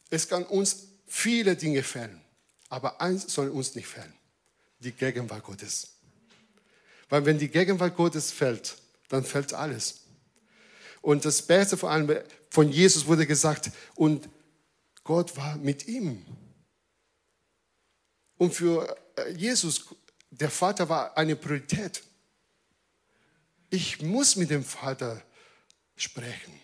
es 0.09 0.27
kann 0.27 0.43
uns 0.43 0.87
viele 1.05 1.55
Dinge 1.55 1.83
fällen, 1.83 2.19
aber 2.69 3.01
eins 3.01 3.31
soll 3.31 3.49
uns 3.49 3.75
nicht 3.75 3.87
fällen, 3.87 4.13
die 4.79 4.91
Gegenwart 4.91 5.43
Gottes. 5.43 5.89
Weil 7.09 7.25
wenn 7.25 7.37
die 7.37 7.49
Gegenwart 7.49 7.95
Gottes 7.95 8.31
fällt, 8.31 8.75
dann 9.09 9.23
fällt 9.23 9.53
alles. 9.53 10.02
Und 11.03 11.25
das 11.25 11.41
Beste 11.41 11.75
vor 11.75 11.91
allem 11.91 12.17
von 12.49 12.71
Jesus 12.71 13.05
wurde 13.05 13.27
gesagt, 13.27 13.71
und 13.95 14.29
Gott 15.03 15.35
war 15.35 15.57
mit 15.57 15.85
ihm. 15.85 16.25
Und 18.37 18.53
für 18.53 18.95
äh, 19.17 19.33
Jesus, 19.33 19.93
der 20.29 20.49
Vater 20.49 20.87
war 20.87 21.17
eine 21.17 21.35
Priorität. 21.35 22.01
Ich 23.69 24.01
muss 24.01 24.37
mit 24.37 24.49
dem 24.49 24.63
Vater 24.63 25.21
sprechen. 25.97 26.57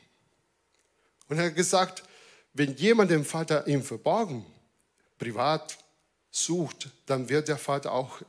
Und 1.28 1.38
er 1.38 1.48
hat 1.48 1.56
gesagt, 1.56 2.04
wenn 2.54 2.78
jemand 2.78 3.12
den 3.12 3.26
Vater 3.26 3.68
im 3.68 3.84
Verborgen, 3.84 4.46
privat 5.18 5.78
sucht, 6.32 6.90
dann 7.08 7.28
wird 7.28 7.50
der 7.50 7.58
Vater 7.58 7.92
auch 7.92 8.22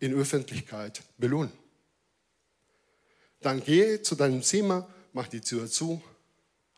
in 0.00 0.12
Öffentlichkeit 0.12 1.02
belohnen. 1.18 1.52
Dann 3.40 3.62
geh 3.62 4.02
zu 4.02 4.16
deinem 4.16 4.42
Zimmer 4.42 4.92
mach 5.12 5.28
die 5.28 5.40
Tür 5.40 5.68
zu. 5.68 6.02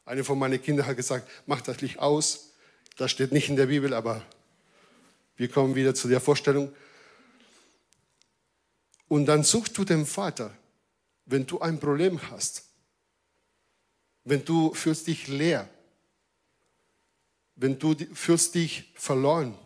Eine 0.04 0.24
von 0.24 0.38
meinen 0.38 0.60
Kindern 0.60 0.86
hat 0.86 0.96
gesagt, 0.96 1.28
mach 1.46 1.60
das 1.60 1.80
Licht 1.80 1.98
aus. 1.98 2.50
Das 2.96 3.10
steht 3.10 3.32
nicht 3.32 3.48
in 3.48 3.56
der 3.56 3.66
Bibel, 3.66 3.94
aber 3.94 4.24
wir 5.36 5.48
kommen 5.48 5.74
wieder 5.74 5.94
zu 5.94 6.08
der 6.08 6.20
Vorstellung. 6.20 6.74
Und 9.08 9.26
dann 9.26 9.44
suchst 9.44 9.76
du 9.76 9.84
den 9.84 10.06
Vater, 10.06 10.56
wenn 11.26 11.46
du 11.46 11.60
ein 11.60 11.78
Problem 11.78 12.20
hast, 12.30 12.64
wenn 14.24 14.44
du 14.44 14.72
fühlst 14.74 15.06
dich 15.06 15.28
leer, 15.28 15.68
wenn 17.56 17.78
du 17.78 17.94
fühlst 18.14 18.54
dich 18.54 18.92
verloren, 18.94 19.56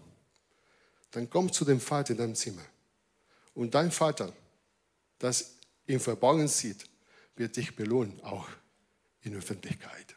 dann 1.10 1.30
komm 1.30 1.52
zu 1.52 1.64
dem 1.64 1.80
Vater 1.80 2.12
in 2.12 2.18
deinem 2.18 2.34
Zimmer. 2.34 2.64
Und 3.54 3.74
dein 3.74 3.90
Vater, 3.90 4.32
das 5.18 5.56
im 5.86 6.00
Verborgenen 6.00 6.48
sieht, 6.48 6.84
wird 7.36 7.56
dich 7.56 7.76
belohnen, 7.76 8.20
auch 8.22 8.48
in 9.22 9.34
Öffentlichkeit. 9.34 10.14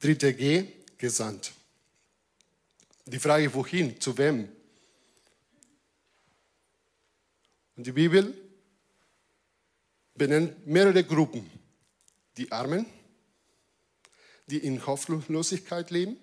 Dritte 0.00 0.34
G, 0.34 0.66
gesandt. 0.98 1.52
Die 3.06 3.18
Frage, 3.18 3.52
wohin, 3.54 4.00
zu 4.00 4.16
wem? 4.18 4.48
Und 7.76 7.86
die 7.86 7.92
Bibel 7.92 8.34
benennt 10.14 10.66
mehrere 10.66 11.04
Gruppen. 11.04 11.50
Die 12.36 12.50
Armen, 12.52 12.86
die 14.46 14.58
in 14.58 14.84
Hoffnungslosigkeit 14.86 15.90
leben, 15.90 16.16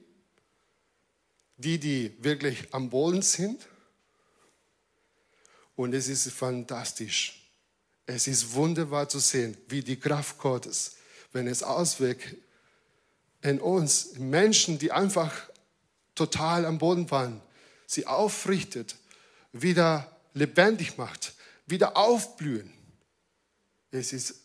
die, 1.58 1.80
die 1.80 2.24
wirklich 2.24 2.74
am 2.74 2.90
Boden 2.90 3.22
sind 3.22 3.68
und 5.82 5.94
es 5.94 6.08
ist 6.08 6.32
fantastisch. 6.32 7.50
Es 8.06 8.28
ist 8.28 8.54
wunderbar 8.54 9.10
zu 9.10 9.20
sehen, 9.20 9.58
wie 9.68 9.82
die 9.82 10.00
Kraft 10.00 10.38
Gottes, 10.38 10.98
wenn 11.34 11.48
es 11.48 11.64
auswirkt 11.64 12.36
in 13.42 13.60
uns, 13.60 14.14
Menschen, 14.18 14.78
die 14.78 14.92
einfach 14.92 15.50
total 16.14 16.66
am 16.66 16.78
Boden 16.78 17.10
waren, 17.10 17.42
sie 17.88 18.06
aufrichtet, 18.06 18.96
wieder 19.52 20.16
lebendig 20.34 20.98
macht, 20.98 21.34
wieder 21.66 21.98
aufblühen. 21.98 22.72
Es 23.90 24.14
ist 24.14 24.36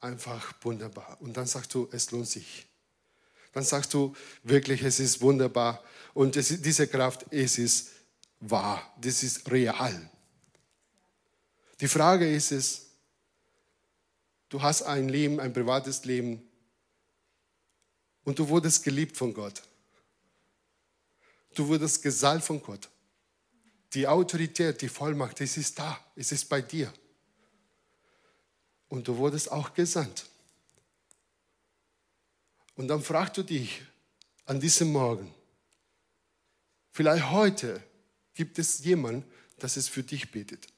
einfach 0.00 0.54
wunderbar. 0.62 1.16
Und 1.20 1.36
dann 1.36 1.46
sagst 1.46 1.72
du, 1.74 1.88
es 1.92 2.10
lohnt 2.10 2.28
sich. 2.28 2.66
Dann 3.52 3.62
sagst 3.62 3.94
du 3.94 4.16
wirklich, 4.42 4.82
es 4.82 4.98
ist 4.98 5.20
wunderbar. 5.20 5.82
Und 6.14 6.36
es, 6.36 6.48
diese 6.60 6.88
Kraft, 6.88 7.26
es 7.30 7.58
ist 7.58 7.90
wahr, 8.40 8.92
das 9.00 9.22
ist 9.22 9.50
real. 9.50 10.10
Die 11.82 11.88
Frage 11.88 12.32
ist 12.32 12.52
es, 12.52 12.86
du 14.48 14.62
hast 14.62 14.82
ein 14.82 15.08
Leben, 15.08 15.40
ein 15.40 15.52
privates 15.52 16.04
Leben 16.04 16.40
und 18.22 18.38
du 18.38 18.48
wurdest 18.48 18.84
geliebt 18.84 19.16
von 19.16 19.34
Gott. 19.34 19.64
Du 21.56 21.66
wurdest 21.66 22.00
gesalbt 22.00 22.44
von 22.44 22.62
Gott. 22.62 22.88
Die 23.94 24.06
Autorität, 24.06 24.80
die 24.80 24.88
Vollmacht, 24.88 25.40
es 25.40 25.56
ist 25.56 25.76
da, 25.76 25.98
es 26.14 26.30
ist 26.30 26.48
bei 26.48 26.62
dir. 26.62 26.92
Und 28.88 29.08
du 29.08 29.16
wurdest 29.16 29.50
auch 29.50 29.74
gesandt. 29.74 30.26
Und 32.76 32.86
dann 32.86 33.02
fragst 33.02 33.36
du 33.38 33.42
dich 33.42 33.82
an 34.44 34.60
diesem 34.60 34.92
Morgen, 34.92 35.34
vielleicht 36.92 37.28
heute 37.32 37.82
gibt 38.34 38.60
es 38.60 38.84
jemanden, 38.84 39.28
das 39.58 39.76
es 39.76 39.88
für 39.88 40.04
dich 40.04 40.30
betet. 40.30 40.71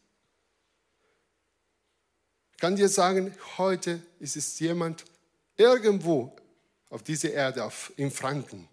Ich 2.64 2.66
kann 2.66 2.76
dir 2.76 2.88
sagen, 2.88 3.34
heute 3.58 4.00
ist 4.20 4.36
es 4.36 4.58
jemand 4.58 5.04
irgendwo 5.58 6.34
auf 6.88 7.02
dieser 7.02 7.30
Erde, 7.30 7.62
auf, 7.62 7.92
in 7.98 8.10
Franken. 8.10 8.66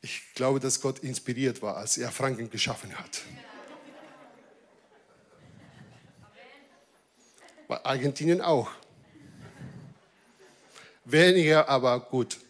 Ich 0.00 0.34
glaube, 0.34 0.58
dass 0.58 0.80
Gott 0.80 0.98
inspiriert 0.98 1.62
war, 1.62 1.76
als 1.76 1.98
er 1.98 2.10
Franken 2.10 2.50
geschaffen 2.50 2.92
hat. 2.98 3.22
Bei 7.68 7.84
Argentinien 7.84 8.40
auch. 8.40 8.72
Weniger, 11.04 11.68
aber 11.68 12.00
gut. 12.00 12.40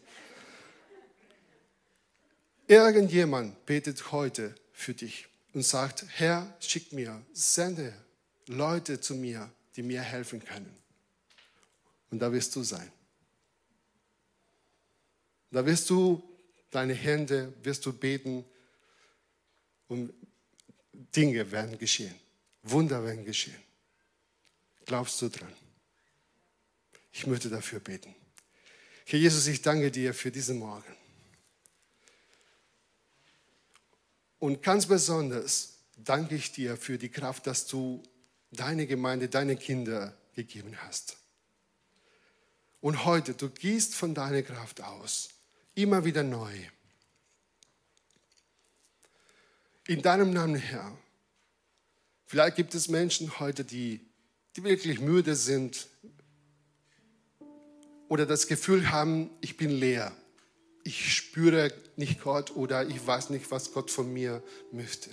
Irgendjemand 2.66 3.66
betet 3.66 4.10
heute 4.10 4.54
für 4.72 4.94
dich 4.94 5.28
und 5.54 5.62
sagt, 5.62 6.04
Herr, 6.08 6.54
schick 6.60 6.92
mir, 6.92 7.24
sende 7.32 7.94
Leute 8.46 9.00
zu 9.00 9.14
mir, 9.14 9.50
die 9.76 9.82
mir 9.82 10.00
helfen 10.00 10.44
können. 10.44 10.74
Und 12.10 12.18
da 12.18 12.32
wirst 12.32 12.54
du 12.56 12.62
sein. 12.62 12.90
Da 15.50 15.64
wirst 15.64 15.90
du 15.90 16.22
deine 16.70 16.94
Hände, 16.94 17.52
wirst 17.62 17.84
du 17.84 17.92
beten 17.92 18.44
und 19.88 20.12
Dinge 20.92 21.50
werden 21.50 21.78
geschehen. 21.78 22.14
Wunder 22.62 23.04
werden 23.04 23.24
geschehen. 23.24 23.62
Glaubst 24.86 25.20
du 25.20 25.28
dran? 25.28 25.52
Ich 27.12 27.26
möchte 27.26 27.50
dafür 27.50 27.80
beten. 27.80 28.14
Herr 29.04 29.18
Jesus, 29.18 29.46
ich 29.46 29.60
danke 29.60 29.90
dir 29.90 30.14
für 30.14 30.30
diesen 30.30 30.58
Morgen. 30.58 30.96
Und 34.42 34.60
ganz 34.60 34.86
besonders 34.86 35.74
danke 35.96 36.34
ich 36.34 36.50
dir 36.50 36.76
für 36.76 36.98
die 36.98 37.10
Kraft, 37.10 37.46
dass 37.46 37.68
du 37.68 38.02
deine 38.50 38.88
Gemeinde, 38.88 39.28
deine 39.28 39.54
Kinder 39.54 40.16
gegeben 40.34 40.76
hast. 40.78 41.16
Und 42.80 43.04
heute, 43.04 43.34
du 43.34 43.48
gießt 43.48 43.94
von 43.94 44.16
deiner 44.16 44.42
Kraft 44.42 44.80
aus, 44.80 45.28
immer 45.76 46.04
wieder 46.04 46.24
neu. 46.24 46.52
In 49.86 50.02
deinem 50.02 50.32
Namen, 50.32 50.56
Herr. 50.56 50.98
Vielleicht 52.26 52.56
gibt 52.56 52.74
es 52.74 52.88
Menschen 52.88 53.38
heute, 53.38 53.62
die, 53.62 54.00
die 54.56 54.64
wirklich 54.64 54.98
müde 54.98 55.36
sind 55.36 55.86
oder 58.08 58.26
das 58.26 58.48
Gefühl 58.48 58.90
haben, 58.90 59.30
ich 59.40 59.56
bin 59.56 59.70
leer 59.70 60.12
ich 60.84 61.14
spüre 61.14 61.72
nicht 61.96 62.22
Gott 62.22 62.56
oder 62.56 62.86
ich 62.86 63.06
weiß 63.06 63.30
nicht, 63.30 63.50
was 63.50 63.72
Gott 63.72 63.90
von 63.90 64.12
mir 64.12 64.42
möchte. 64.70 65.10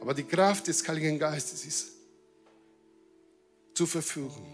Aber 0.00 0.14
die 0.14 0.24
Kraft 0.24 0.66
des 0.66 0.86
Heiligen 0.86 1.18
Geistes 1.18 1.64
ist 1.64 1.92
zur 3.74 3.86
Verfügung. 3.86 4.46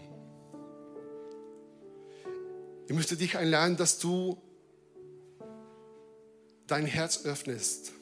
Ich 2.87 2.95
möchte 2.95 3.15
dich 3.15 3.37
einladen, 3.37 3.77
dass 3.77 3.99
du 3.99 4.41
dein 6.67 6.85
Herz 6.85 7.25
öffnest. 7.25 7.93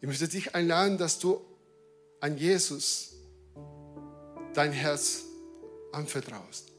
Ich 0.00 0.06
möchte 0.06 0.28
dich 0.28 0.54
einladen, 0.54 0.98
dass 0.98 1.18
du 1.18 1.40
an 2.20 2.36
Jesus 2.36 3.14
dein 4.54 4.72
Herz 4.72 5.24
anvertraust. 5.94 6.70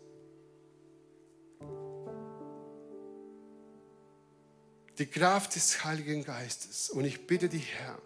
Die 4.97 5.05
Kraft 5.07 5.55
des 5.55 5.83
Heiligen 5.83 6.23
Geistes. 6.23 6.89
Und 6.89 7.05
ich 7.05 7.27
bitte 7.27 7.49
dich, 7.49 7.73
Herr, 7.73 7.97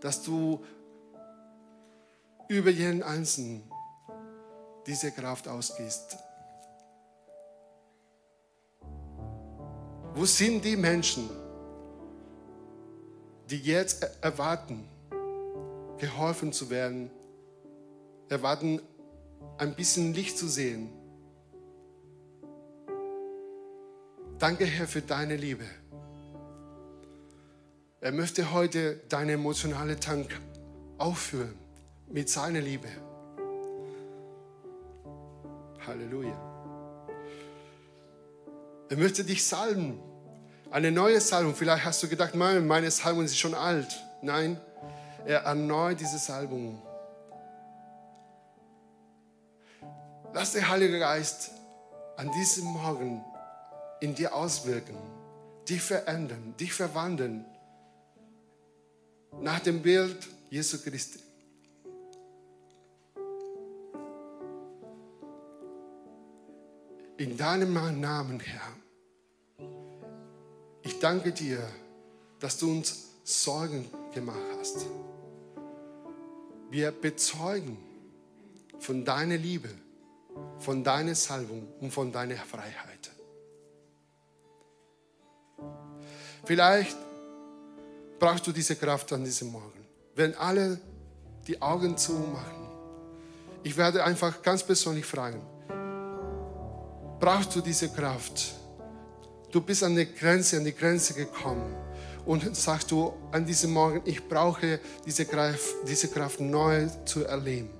dass 0.00 0.22
du 0.22 0.64
über 2.48 2.70
jeden 2.70 3.02
Einzelnen 3.02 3.62
diese 4.86 5.10
Kraft 5.10 5.48
ausgehst. 5.48 6.16
Wo 10.14 10.24
sind 10.24 10.64
die 10.64 10.76
Menschen, 10.76 11.28
die 13.50 13.58
jetzt 13.58 14.06
erwarten, 14.22 14.88
geholfen 15.98 16.52
zu 16.52 16.70
werden, 16.70 17.10
erwarten, 18.28 18.80
ein 19.58 19.74
bisschen 19.74 20.14
Licht 20.14 20.38
zu 20.38 20.48
sehen? 20.48 20.90
Danke, 24.38 24.66
Herr, 24.66 24.86
für 24.86 25.00
deine 25.00 25.36
Liebe. 25.36 25.64
Er 28.00 28.12
möchte 28.12 28.52
heute 28.52 28.96
deinen 29.08 29.30
emotionalen 29.30 29.98
Tank 29.98 30.38
auffüllen 30.98 31.54
mit 32.08 32.28
seiner 32.28 32.60
Liebe. 32.60 32.88
Halleluja. 35.86 36.36
Er 38.88 38.96
möchte 38.96 39.24
dich 39.24 39.44
salben. 39.44 39.98
Eine 40.70 40.92
neue 40.92 41.20
Salbung. 41.20 41.54
Vielleicht 41.54 41.84
hast 41.84 42.02
du 42.02 42.08
gedacht, 42.08 42.34
meine 42.34 42.90
Salbung 42.90 43.24
ist 43.24 43.38
schon 43.38 43.54
alt. 43.54 43.88
Nein, 44.22 44.60
er 45.24 45.40
erneut 45.40 45.98
diese 46.00 46.18
Salbung. 46.18 46.82
Lass 50.36 50.52
der 50.52 50.68
Heilige 50.68 50.98
Geist 50.98 51.50
an 52.18 52.30
diesem 52.30 52.66
Morgen 52.66 53.24
in 54.00 54.14
dir 54.14 54.34
auswirken, 54.34 54.94
dich 55.66 55.80
verändern, 55.80 56.54
dich 56.60 56.74
verwandeln 56.74 57.46
nach 59.40 59.60
dem 59.60 59.80
Bild 59.80 60.28
Jesu 60.50 60.76
Christi. 60.76 61.20
In 67.16 67.38
deinem 67.38 67.72
Namen, 67.98 68.38
Herr. 68.38 68.60
Ich 70.82 70.98
danke 70.98 71.32
dir, 71.32 71.66
dass 72.40 72.58
du 72.58 72.70
uns 72.70 73.06
Sorgen 73.24 73.90
gemacht 74.12 74.36
hast. 74.58 74.84
Wir 76.68 76.92
bezeugen 76.92 77.78
von 78.78 79.06
deiner 79.06 79.38
Liebe, 79.38 79.70
von 80.58 80.82
deiner 80.82 81.14
Salbung 81.14 81.68
und 81.80 81.90
von 81.90 82.12
deiner 82.12 82.36
Freiheit. 82.36 83.10
Vielleicht 86.44 86.96
brauchst 88.18 88.46
du 88.46 88.52
diese 88.52 88.76
Kraft 88.76 89.12
an 89.12 89.24
diesem 89.24 89.48
Morgen. 89.48 89.84
Wenn 90.14 90.34
alle 90.36 90.80
die 91.46 91.60
Augen 91.60 91.96
zumachen, 91.96 92.68
ich 93.62 93.76
werde 93.76 94.04
einfach 94.04 94.42
ganz 94.42 94.62
persönlich 94.62 95.04
fragen, 95.04 95.42
brauchst 97.18 97.54
du 97.56 97.60
diese 97.60 97.88
Kraft? 97.88 98.54
Du 99.50 99.60
bist 99.60 99.82
an 99.82 99.96
die 99.96 100.06
Grenze, 100.06 100.58
an 100.58 100.64
die 100.64 100.74
Grenze 100.74 101.14
gekommen 101.14 101.74
und 102.24 102.56
sagst 102.56 102.90
du 102.90 103.12
an 103.32 103.44
diesem 103.44 103.72
Morgen, 103.72 104.02
ich 104.04 104.28
brauche 104.28 104.80
diese 105.04 105.24
Kraft, 105.24 105.74
diese 105.88 106.08
Kraft 106.08 106.40
neu 106.40 106.88
zu 107.04 107.24
erleben. 107.24 107.70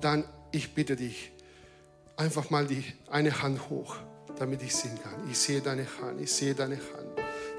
Dann, 0.00 0.24
ich 0.52 0.74
bitte 0.74 0.96
dich, 0.96 1.32
einfach 2.16 2.50
mal 2.50 2.66
die 2.66 2.84
eine 3.10 3.42
Hand 3.42 3.68
hoch, 3.68 3.96
damit 4.38 4.62
ich 4.62 4.74
sehen 4.74 4.98
kann. 5.02 5.30
Ich 5.30 5.38
sehe 5.38 5.60
deine 5.60 5.86
Hand, 6.00 6.20
ich 6.20 6.32
sehe 6.32 6.54
deine 6.54 6.76
Hand. 6.76 7.06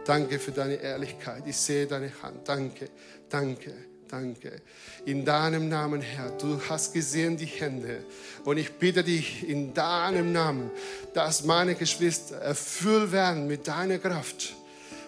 Danke 0.05 0.39
für 0.39 0.51
deine 0.51 0.75
Ehrlichkeit. 0.75 1.43
Ich 1.45 1.57
sehe 1.57 1.85
deine 1.85 2.11
Hand. 2.23 2.47
Danke, 2.47 2.89
danke, 3.29 3.73
danke. 4.07 4.61
In 5.05 5.25
deinem 5.25 5.67
Namen, 5.67 6.01
Herr, 6.01 6.29
du 6.31 6.61
hast 6.69 6.93
gesehen 6.93 7.35
die 7.35 7.45
Hände. 7.45 8.05
Und 8.45 8.57
ich 8.57 8.71
bitte 8.71 9.03
dich 9.03 9.47
in 9.47 9.73
deinem 9.73 10.31
Namen, 10.31 10.71
dass 11.13 11.43
meine 11.43 11.75
Geschwister 11.75 12.37
erfüllt 12.37 13.11
werden 13.11 13.47
mit 13.47 13.67
deiner 13.67 13.99
Kraft. 13.99 14.55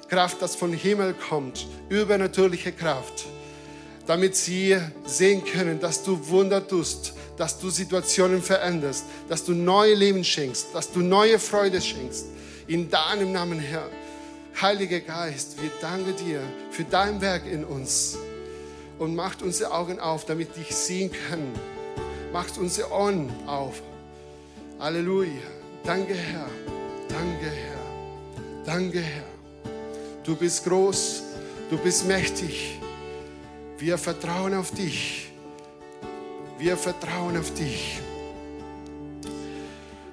Kraft, 0.10 0.42
das 0.42 0.56
von 0.56 0.74
Himmel 0.74 1.14
kommt, 1.14 1.66
übernatürliche 1.88 2.74
Kraft, 2.74 3.26
damit 4.06 4.36
sie 4.36 4.78
sehen 5.06 5.46
können, 5.46 5.80
dass 5.80 6.04
du 6.04 6.28
Wunder 6.28 6.68
tust, 6.68 7.14
dass 7.40 7.58
du 7.58 7.70
Situationen 7.70 8.44
veränderst, 8.44 9.06
dass 9.30 9.46
du 9.46 9.54
neue 9.54 9.96
Leben 9.96 10.26
schenkst, 10.26 10.68
dass 10.74 10.92
du 10.92 11.00
neue 11.00 11.40
Freude 11.40 11.80
schenkst. 11.82 12.26
In 12.68 12.90
deinem 12.90 13.32
Namen, 13.32 13.60
Herr. 13.60 13.90
Heiliger 14.62 15.00
Geist, 15.00 15.56
wir 15.62 15.72
danken 15.80 16.14
dir 16.18 16.42
für 16.70 16.84
dein 16.84 17.22
Werk 17.22 17.46
in 17.50 17.64
uns 17.64 18.18
und 19.00 19.16
macht 19.16 19.42
unsere 19.42 19.72
Augen 19.72 20.02
auf, 20.02 20.26
damit 20.26 20.58
dich 20.58 20.76
sehen 20.76 21.12
können. 21.30 21.58
Macht 22.34 22.58
unsere 22.58 22.92
Ohren 22.92 23.32
auf. 23.48 23.82
Halleluja. 24.78 25.32
Danke, 25.86 26.16
Herr. 26.16 26.48
Danke, 27.08 27.50
Herr. 27.50 28.66
Danke, 28.66 29.00
Herr. 29.00 29.24
Du 30.26 30.36
bist 30.36 30.66
groß. 30.66 31.24
Du 31.70 31.78
bist 31.78 32.06
mächtig. 32.06 32.80
Wir 33.78 33.98
vertrauen 33.98 34.54
auf 34.56 34.72
dich. 34.72 35.29
Wir 36.60 36.76
vertrauen 36.76 37.38
auf 37.38 37.54
dich. 37.54 38.02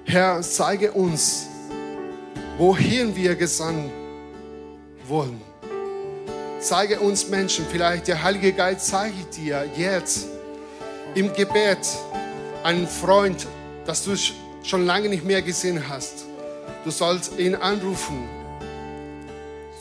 Herr, 0.05 0.41
zeige 0.41 0.93
uns, 0.93 1.47
wohin 2.57 3.13
wir 3.17 3.35
gesandt 3.35 3.91
wollen. 5.05 5.41
Zeige 6.61 7.01
uns 7.01 7.27
Menschen, 7.27 7.65
vielleicht 7.69 8.07
der 8.07 8.23
Heilige 8.23 8.53
Geist 8.53 8.87
zeige 8.87 9.25
dir 9.35 9.69
jetzt 9.75 10.27
im 11.15 11.33
Gebet 11.33 11.85
einen 12.63 12.87
Freund, 12.87 13.45
das 13.85 14.05
du 14.05 14.15
schon 14.63 14.85
lange 14.85 15.09
nicht 15.09 15.25
mehr 15.25 15.41
gesehen 15.41 15.89
hast. 15.89 16.27
Du 16.85 16.91
sollst 16.91 17.37
ihn 17.37 17.55
anrufen. 17.55 18.25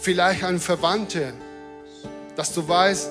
Vielleicht 0.00 0.42
einen 0.42 0.59
Verwandten, 0.59 1.33
dass 2.35 2.52
du 2.52 2.66
weißt, 2.66 3.09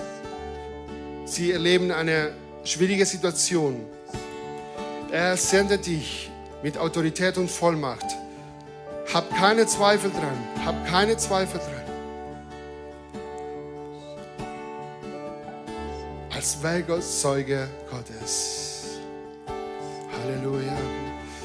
sie 1.24 1.54
erleben 1.54 1.92
eine 1.92 2.34
schwierige 2.66 3.06
Situation. 3.06 3.86
Er 5.12 5.38
sendet 5.38 5.86
dich 5.86 6.30
mit 6.62 6.78
Autorität 6.78 7.38
und 7.38 7.50
Vollmacht. 7.50 8.06
Hab 9.14 9.30
keine 9.38 9.66
Zweifel 9.68 10.12
dran. 10.12 10.66
Hab 10.66 10.88
keine 10.88 11.16
Zweifel 11.16 11.60
dran. 11.60 11.86
als 16.46 16.62
Werkzeuge 16.62 17.68
Gottes. 17.90 19.00
Halleluja. 20.12 20.95